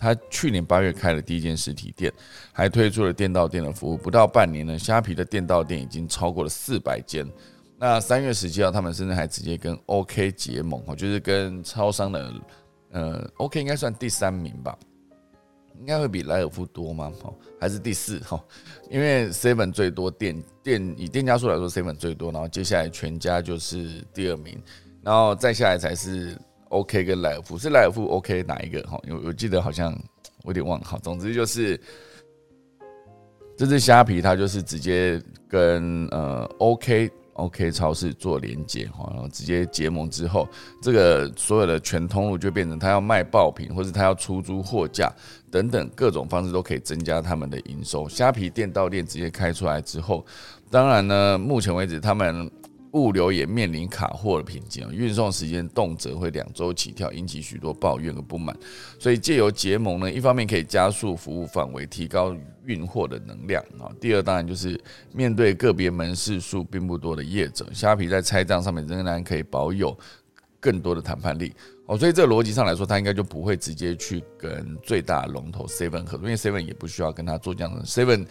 [0.00, 2.10] 他去年八月开了第一间实体店，
[2.52, 3.98] 还推出了店到店的服务。
[3.98, 7.24] 不到半年呢，虾皮的店到店已经超过了四百间。
[7.78, 12.32] 那三月十七号，他们甚至还直接跟 OK 结盟，哦，就是跟超商的
[12.92, 14.78] 呃，OK 应该算第三名吧，
[15.78, 17.12] 应该会比莱尔富多吗？
[17.22, 18.18] 哦，还是第四？
[18.20, 18.42] 哈，
[18.90, 24.58] 因为 Seven 最多店店以店家数来说，Seven 最多，然后接下来全家就是第二名，
[25.02, 26.36] 然后再下来才是
[26.70, 28.82] OK 跟莱尔富，是莱尔富 OK 哪一个？
[28.82, 29.92] 哈，我我记得好像
[30.42, 30.84] 我有点忘了。
[30.84, 31.80] 哈，总之就是
[33.56, 37.10] 这只虾皮，它就是直接跟呃 OK。
[37.34, 40.46] OK 超市做连接哈，然后直接结盟之后，
[40.82, 45.10] 这个所有的全通路就变成他要卖爆品，或者他要出租货架
[45.50, 48.06] 等等各种方式都可以增加他们的营收。
[48.10, 50.22] 虾皮店到店直接开出来之后，
[50.70, 52.50] 当然呢，目前为止他们。
[52.92, 58.56] 物流也面临卡货的瓶颈运送时间动辄会两周起跳，引起许多抱怨和不满。
[58.98, 63.90] 所以借由结盟呢，一方面可以加速服务范围，提高运货的能量啊。
[64.00, 64.80] 第二，当然就是
[65.12, 69.96] 面对个别门市数并不多的业者，虾皮在拆账上面仍然可以保有
[70.58, 71.52] 更多的谈判力。
[71.90, 77.84] 哦，所以这个逻辑上来说，他应该就不会直接去跟最大龙头 Seven 合作，因为 Seven 也不需要跟他做这样的。
[77.84, 78.24] Seven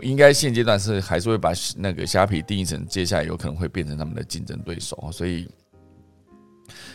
[0.00, 5.08] 应该现阶段是还是会把那个虾皮定义成接下来有可能会变成他们的竞争对手。
[5.12, 5.48] 所以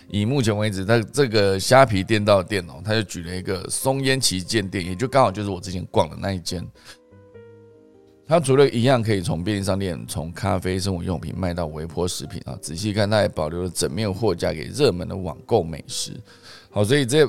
[0.09, 6.61] 以目前为止，他这个虾皮店到店哦，他就举了一个松烟旗舰店，也就刚好就是我之前逛的那一间。
[8.29, 16.11] 它除了一样可以从便利商店、从咖啡、生活用品卖到微波食品啊，仔细看它还保留了整面货架给热门的网购美食。
[16.69, 17.27] 好，所以这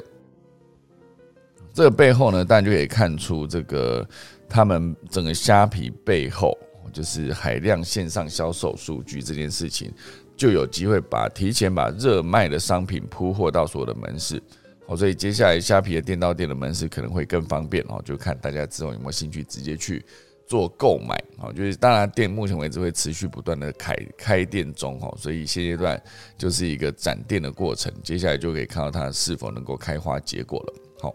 [1.72, 4.06] 这个背后呢，当然就可以看出这个
[4.46, 6.54] 他们整个虾皮背后
[6.92, 9.90] 就是海量线上销售数据这件事情，
[10.36, 14.42] 就有机会把提前把热卖的商品铺货到所有的门市。
[14.86, 20.04] 好，所以接下来虾皮的店到店的门市可能会更方便哦，就看大家之后有没有兴趣直接去。
[20.50, 26.02] 做购买啊，就是当然店目前为止会持续不断的开开店中哈，所以现阶段
[26.36, 30.74] 就是一个展店的过程，接下来就可以看到它是否能够开花结果了。
[31.00, 31.14] 好，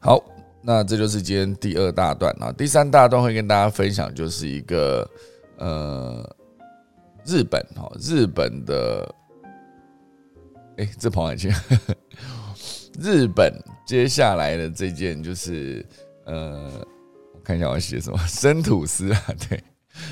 [0.00, 0.24] 好，
[0.62, 5.08] 那这就是今天第二大段啊，第三大段会跟大家分享就是一个
[5.58, 6.36] 呃
[7.24, 9.14] 日本哈，日本的，
[10.78, 11.52] 哎，这跑哪去？
[12.98, 13.54] 日本
[13.86, 15.86] 接下来的这件就是
[16.24, 16.84] 呃。
[17.46, 19.22] 看一下我要写什么 生吐司啊？
[19.48, 19.62] 对，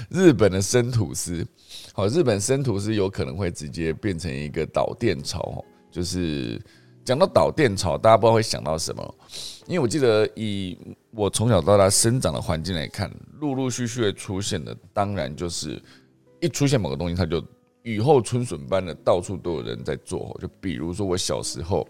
[0.08, 1.44] 日本的生吐司，
[1.92, 5.64] 好，日本生吐司有可能会直接变成一个导电潮。
[5.90, 6.60] 就是
[7.04, 9.14] 讲到导电潮，大家不知道会想到什么？
[9.66, 10.78] 因为我记得以
[11.10, 13.10] 我从小到大生长的环境来看，
[13.40, 15.82] 陆陆续续会出现的，当然就是
[16.40, 17.44] 一出现某个东西，它就
[17.82, 20.38] 雨后春笋般的到处都有人在做。
[20.40, 21.84] 就比如说我小时候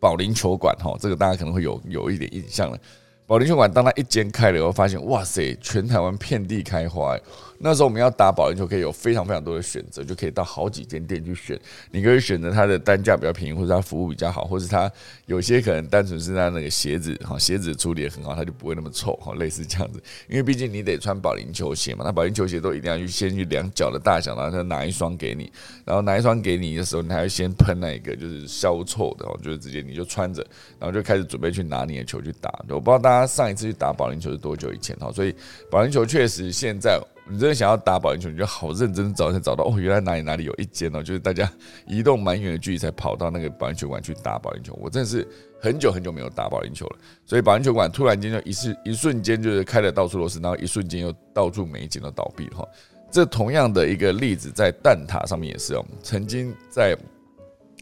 [0.00, 2.78] 保龄球馆，哈，这个大家可能会有有一点印象了。
[3.26, 7.18] 保龄球馆，当它一间开了以后，发现哇塞，全台湾遍地开花。
[7.58, 11.58] 那时候我们要打保龄球，可以有非常非常多的选择，就可以到好几间店去选。
[11.90, 14.90] 你可以选择它的单价比较便宜，或者它服务比较好，或是它
[15.26, 20.02] 有些可能单纯是它那个鞋子哈，鞋子处理也很好，它就不会那么臭哈，类似这样子。
[20.28, 25.50] 因为毕竟你得穿保龄球鞋嘛，那保龄球鞋都一定要去先去量脚的大小，然后他拿一双给你，
[25.84, 30.44] 然后拿一双给你的时候，你还要先喷那个就是消臭的，就是直接你就穿着，
[30.78, 32.50] 然后就开始准备去拿你的球去打。
[32.68, 35.34] 我不知道大家上一次去打保龄球是多久以前哈，所以
[35.70, 37.00] 保龄球确实现在。
[37.28, 41.50] 你真的想要打保龄球，你就好认真找才找到哦，原来哪里哪里有一间哦，就是大家
[41.86, 44.78] 移动蛮远的距离才跑到那个保龄球馆去打保龄球。
[44.80, 45.26] 我真的是
[45.60, 52.68] 很久很久没有打保龄球了，所以保龄球馆突然间就一瞬一瞬间就是开的到处都是，然后一瞬间又到处每一间都倒闭了哈。
[53.10, 56.96] 这同样的一个例子在蛋挞上面也是哦，曾经在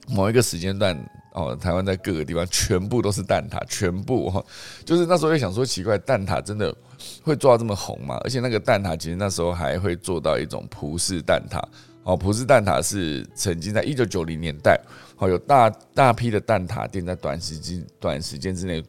[0.09, 0.99] 某一个时间段。
[1.35, 4.41] 哦，台湾在各个地方全部都是蛋挞，全部哈，
[4.85, 6.73] 就是那时候就想说奇怪，蛋挞真的
[7.23, 8.21] 会做到这么红吗？
[8.25, 11.63] 而且那个蛋挞其实那时候还会做到一种葡式蛋挞。
[12.05, 14.79] 哦，葡式蛋挞是曾经在一九九零年代，
[15.17, 18.85] 哦有大大批的蛋挞店在短时间短时间之内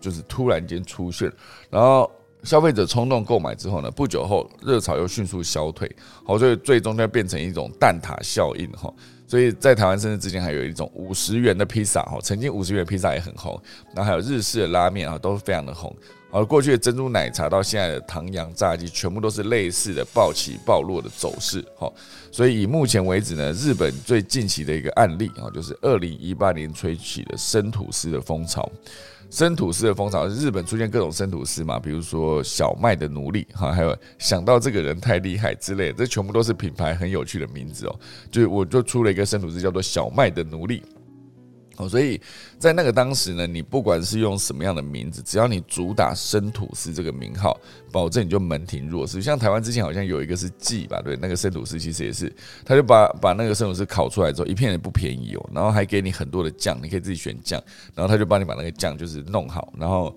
[0.00, 1.32] 就是突然间出现，
[1.70, 2.10] 然后
[2.42, 5.90] 消费者冲动购买之后呢，不久后热潮又迅速消退，
[6.26, 8.92] 好，所以最终就变成一种蛋挞效应哈。
[9.26, 13.58] 所以在台湾甚至之前还有一种五十元的披萨哈，曾经五十元披萨也很红，
[13.94, 15.94] 然后还有日式的拉面啊，都非常的红。
[16.30, 21.90] 而过去的珍珠奶茶到现在的唐扬炸鸡，全部都是类似的暴起暴落的走势哈。
[22.30, 28.70] 所以以目前为止呢，日本最近期的一个案例啊，就是二零一八年吹起的生吐司的风潮。
[29.30, 38.00] 生吐司的风潮，日本出现各种生吐司嘛，比如说小麦的奴隶哈，还有想到这个人太厉害之类，这全部都是品牌很有趣的名字哦。
[38.30, 40.82] 就我就出了一个生吐司，叫做小麦的奴隶。
[41.78, 42.20] 哦，所以
[42.58, 47.58] 在那个当时呢，你不管是用什么样的名字，只要你主打生吐司这个名号，
[47.92, 49.22] 保证你就门庭若市。
[49.22, 52.32] 像台湾之前好像有一个是记吧，对，那个生吐司其实也是，
[52.64, 57.62] 他就把把那个生吐司烤出来之后，一片也不便宜哦，然后还给你很多的酱，你可以自己选酱，
[57.94, 60.12] 然后他就帮你把那个酱就是弄好，然后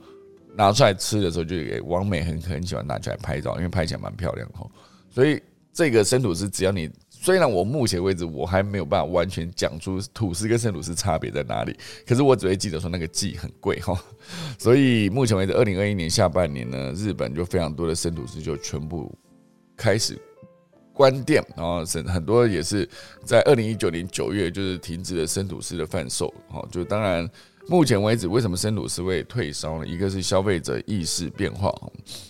[0.55, 4.68] 拿出来吃的时候就给王美很很喜欢拿出来拍照，因为拍起来蛮漂亮哦。
[5.14, 5.41] 所以
[5.72, 6.89] 这个生吐司只要你。
[7.22, 13.95] 虽然我目前为止我还没有办法完全讲出吐司跟生吐司差别在哪里，可是我只会记得说那个记很贵哈，
[14.57, 19.15] 所以目前为止，二零二一年下半年呢，日本就非常多的生吐司就全部
[19.78, 20.17] 开始
[20.91, 22.89] 关店，然后很很多也是
[23.24, 27.30] 在二零一九年九月就是停止了生吐司的贩售，哈，就当然。
[27.68, 29.88] 目前为止，为什么生吐司会退烧呢？
[29.88, 31.74] 一个是消费者意识变化，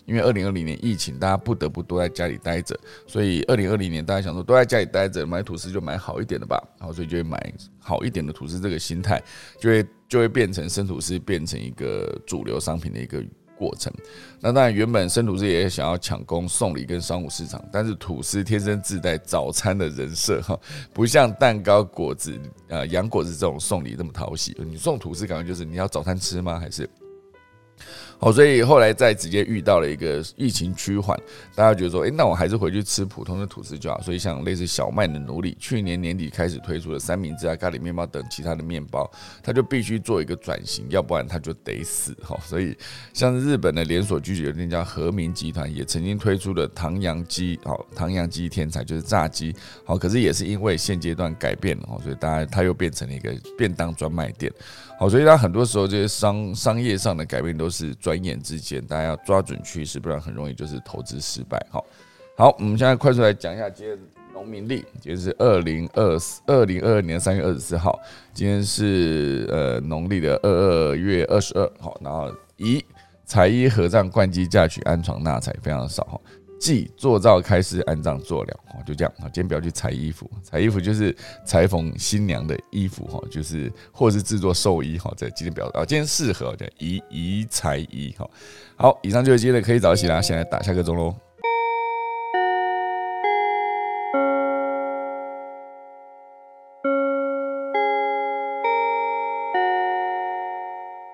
[0.05, 2.77] 因为二零二零年疫情，大家不得不都在家里待着，
[3.07, 9.21] 所以二零二零年大家想说都在家里待着，买吐司就买好一点的吧，然后所以就会买好一点的吐司，这个心态
[9.59, 13.23] 就会就会变成生吐司变成一个主流商品的一个。
[13.62, 13.93] 过程，
[14.39, 20.59] 那当然，原本生吐司也想要抢攻送礼跟商务市场，但是吐司天生自带早餐的人设哈，
[20.91, 22.36] 不像蛋糕、果子、
[22.70, 24.57] 呃洋果子这种送礼这么讨喜。
[24.66, 26.57] 你送吐司，感觉就是你要早餐吃吗？
[26.59, 26.89] 还是？
[28.22, 31.19] 哦，所以后来再直接遇到了一个疫情趋缓，
[31.55, 33.99] 大家觉得说，诶，那我还是回去吃普通的吐司就好。
[33.99, 39.09] 所以像类似小麦的奴隶，去年年底开始推出了三明治啊、咖喱面包等其他的面包，
[39.41, 42.39] 它就必须做一个转型，要不然它就得死哈。
[42.45, 42.78] 所以
[43.11, 54.53] 像日本的连锁居酒店叫和明集团，也曾经推出了唐扬鸡，好，唐扬鸡天才就是炸鸡，好，可是也是因为现阶段改变了，所以大家它又变成了一个便当专卖店。
[54.99, 61.57] 好，所以它很多时候这些商商业上的改变都是转眼之间，大家要抓准趋势，不然很容易就是投资失败。
[61.70, 61.86] 好，
[62.36, 63.97] 好，我们现在快速来讲一下今天
[64.34, 67.97] 农民历，今天是二零二四二零二二年三月二十四号，
[68.34, 72.84] 今天是呃农历的二二月二十二号，然后乙
[73.24, 76.20] 财衣合葬冠机嫁娶安床纳财非常少哈。
[76.62, 79.24] 即做造开始安葬做了，哦，就这样啊。
[79.24, 85.12] 今天不要去裁衣服，裁衣服就是裁缝新娘的衣服，哈，就是或是制作寿衣，哈。
[85.18, 88.30] 在今天不要啊，今天适合的宜宜裁衣，哈。
[88.76, 91.16] 好，以上就是今天的可以早起啦，现在打下个钟喽。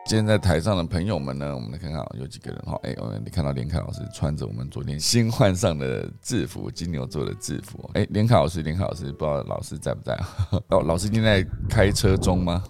[0.07, 2.79] 今天在台上的朋友们呢，我们来看看有几个人哈。
[2.83, 7.77] 哎，我们看到连凯老师穿着我们昨天新换上的制服，金牛座的制服。
[7.93, 10.25] 哎，连凯老师，连凯老师，不知道老师在不在啊？
[10.71, 12.63] 哦，老师今天在开车中吗？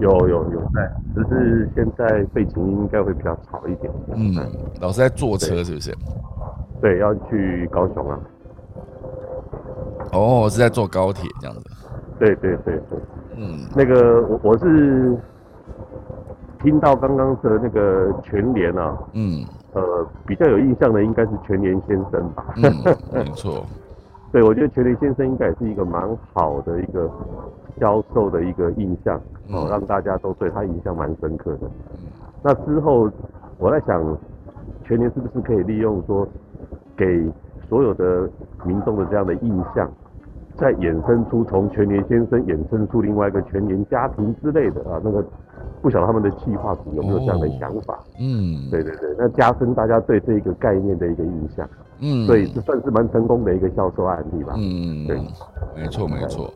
[0.00, 3.92] 有有有在，只是现在背景应该会比较吵一点。
[4.14, 4.32] 嗯，
[4.80, 5.92] 老师在坐车是不是？
[6.80, 8.20] 对，要去高雄啊。
[10.12, 11.64] 哦，是在坐高铁这样子。
[12.20, 12.98] 对对对对。
[13.36, 15.18] 嗯，那个我我是。
[16.64, 19.44] 听到刚刚的那个全联啊，嗯，
[19.74, 19.82] 呃，
[20.26, 22.46] 比较有印象的应该是全联先生吧？
[23.12, 23.66] 没错，
[24.32, 26.02] 对，我觉得全联先生应该也是一个蛮
[26.32, 27.10] 好的一个
[27.78, 29.20] 销售的一个印象，
[29.52, 31.70] 哦，让大家都对他印象蛮深刻的。
[32.42, 33.10] 那之后
[33.58, 34.02] 我在想，
[34.84, 36.26] 全联是不是可以利用说，
[36.96, 37.30] 给
[37.68, 38.26] 所有的
[38.64, 39.90] 民众的这样的印象，
[40.58, 45.24] 再衍生出从全联先生衍生出另外一个全联家庭之类的啊，那个。
[45.80, 48.02] 不晓得他们的计划组有没有这样的想法？
[48.18, 51.68] 嗯，对对对，那加深大家对这一个概念的一个印象。
[52.00, 54.54] 嗯，所以这算是蛮成功的一个销售案例吧。
[54.56, 55.20] 嗯，对，
[55.76, 56.52] 没错没错。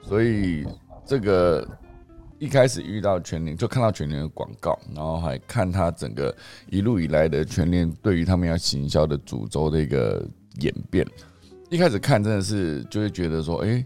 [0.00, 0.66] 所以
[1.04, 1.66] 这个
[2.38, 6.34] 一开始遇到全联，就看到全联的广告，然后还看他整个
[6.70, 10.26] 一路以来的全联对于他们要行销的主轴的一个
[10.60, 11.06] 演变。
[11.72, 13.84] 一开始看真的是就会觉得说，哎。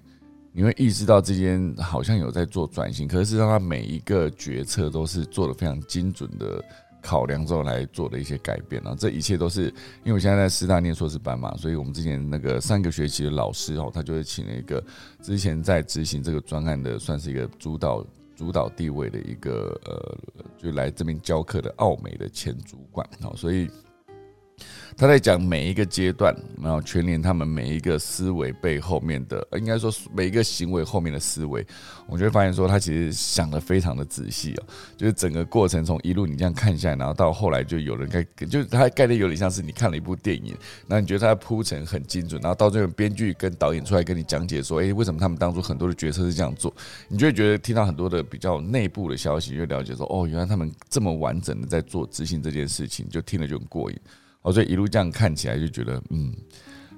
[0.59, 6.65] 你会意识到这间好像有在做转型，可是让他每一个决策都是做的非常精准的
[7.03, 9.65] 考量之后来做的一些改变啊，这一切都是
[10.03, 14.83] 因为我现在在师大念硕士班嘛，所以我们之前那个上个学期的老师哦，他就会请了一个
[15.21, 18.03] 之前在执行这个专案的，算是一个主导
[18.35, 20.19] 主导地位的一个呃，
[20.57, 23.69] 就来这边教课的奥美的前主管哦，所以。
[24.99, 31.65] 他在讲每一个阶段，然后全联他们每一个思维背后面的，应该说每一个行为后面的思维，
[32.07, 34.65] 我就会发现说他其实想的非常的仔细哦，
[34.97, 46.75] 就是整个过程从一路你这样看下来，然后到后来就有人盖，就是他概念有点像是你看了一部电影，那你觉得他的铺陈很精准，然后到最后编剧跟导演出来跟你讲解说，诶，为什么他们当初很多的决策是这样做，
[47.09, 54.01] 你就会觉得听到很多的比较内部的消息，就了解说，哦，原来他们这么完整的在做执行这件事情，就听了就很过瘾。
[54.47, 56.33] 哦，所以一路这样看起来就觉得，嗯，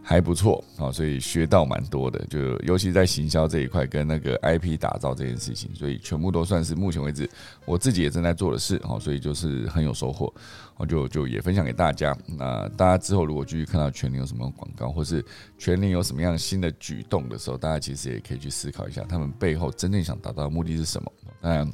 [0.03, 7.27] 还不错啊，所以学到蛮多的，就尤其在行销这一块跟那个 IP 打造这件事情，所以全部都算是目前为止
[7.65, 10.31] 我自己也正在做的事哈，所以就是很有收获，
[10.77, 12.15] 我就就也分享给大家。
[12.27, 15.25] 那大家之后如果继续看到全年有什么广告，或是
[15.57, 21.11] 全年有什么样新的举动的时候，大家其实也可以去思考一下，他们背后真正想达到的目的是什么。
[21.41, 21.67] 当然。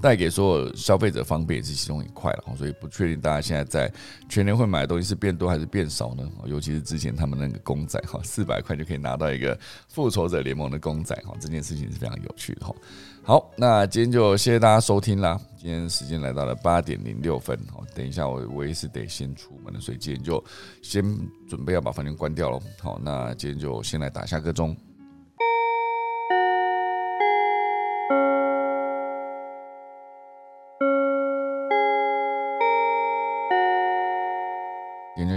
[0.00, 3.92] 带给所有消费者方便也是其中一块了，所以不确定大家现在在
[4.28, 6.28] 全年会买的东西是变多还是变少呢？
[6.46, 9.58] 尤其是之前他们那个公仔哈，四百块就可以拿到一个
[9.88, 12.74] 复仇者联盟的公仔哈，这件事情是非常有趣的哈。
[13.22, 15.40] 好，那今天就谢谢大家收听啦。
[15.58, 20.44] 今天时间来到了八点零六分哦，等一下我我也是得先出门了，所以今天就
[20.82, 21.02] 先
[21.48, 22.60] 准备要把房间关掉了。
[22.80, 24.76] 好，那今天就先来打下个钟。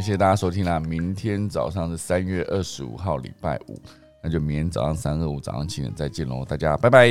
[0.02, 0.80] 谢谢大家收听啦！
[0.80, 3.80] 明天早上是三月二十五号，礼拜五，
[4.24, 6.46] 那就明天早上三二五早上七点再见喽！
[6.46, 7.10] 大家拜拜，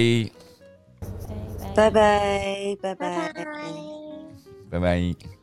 [1.74, 3.44] 拜拜拜拜拜拜
[4.70, 5.35] 拜拜。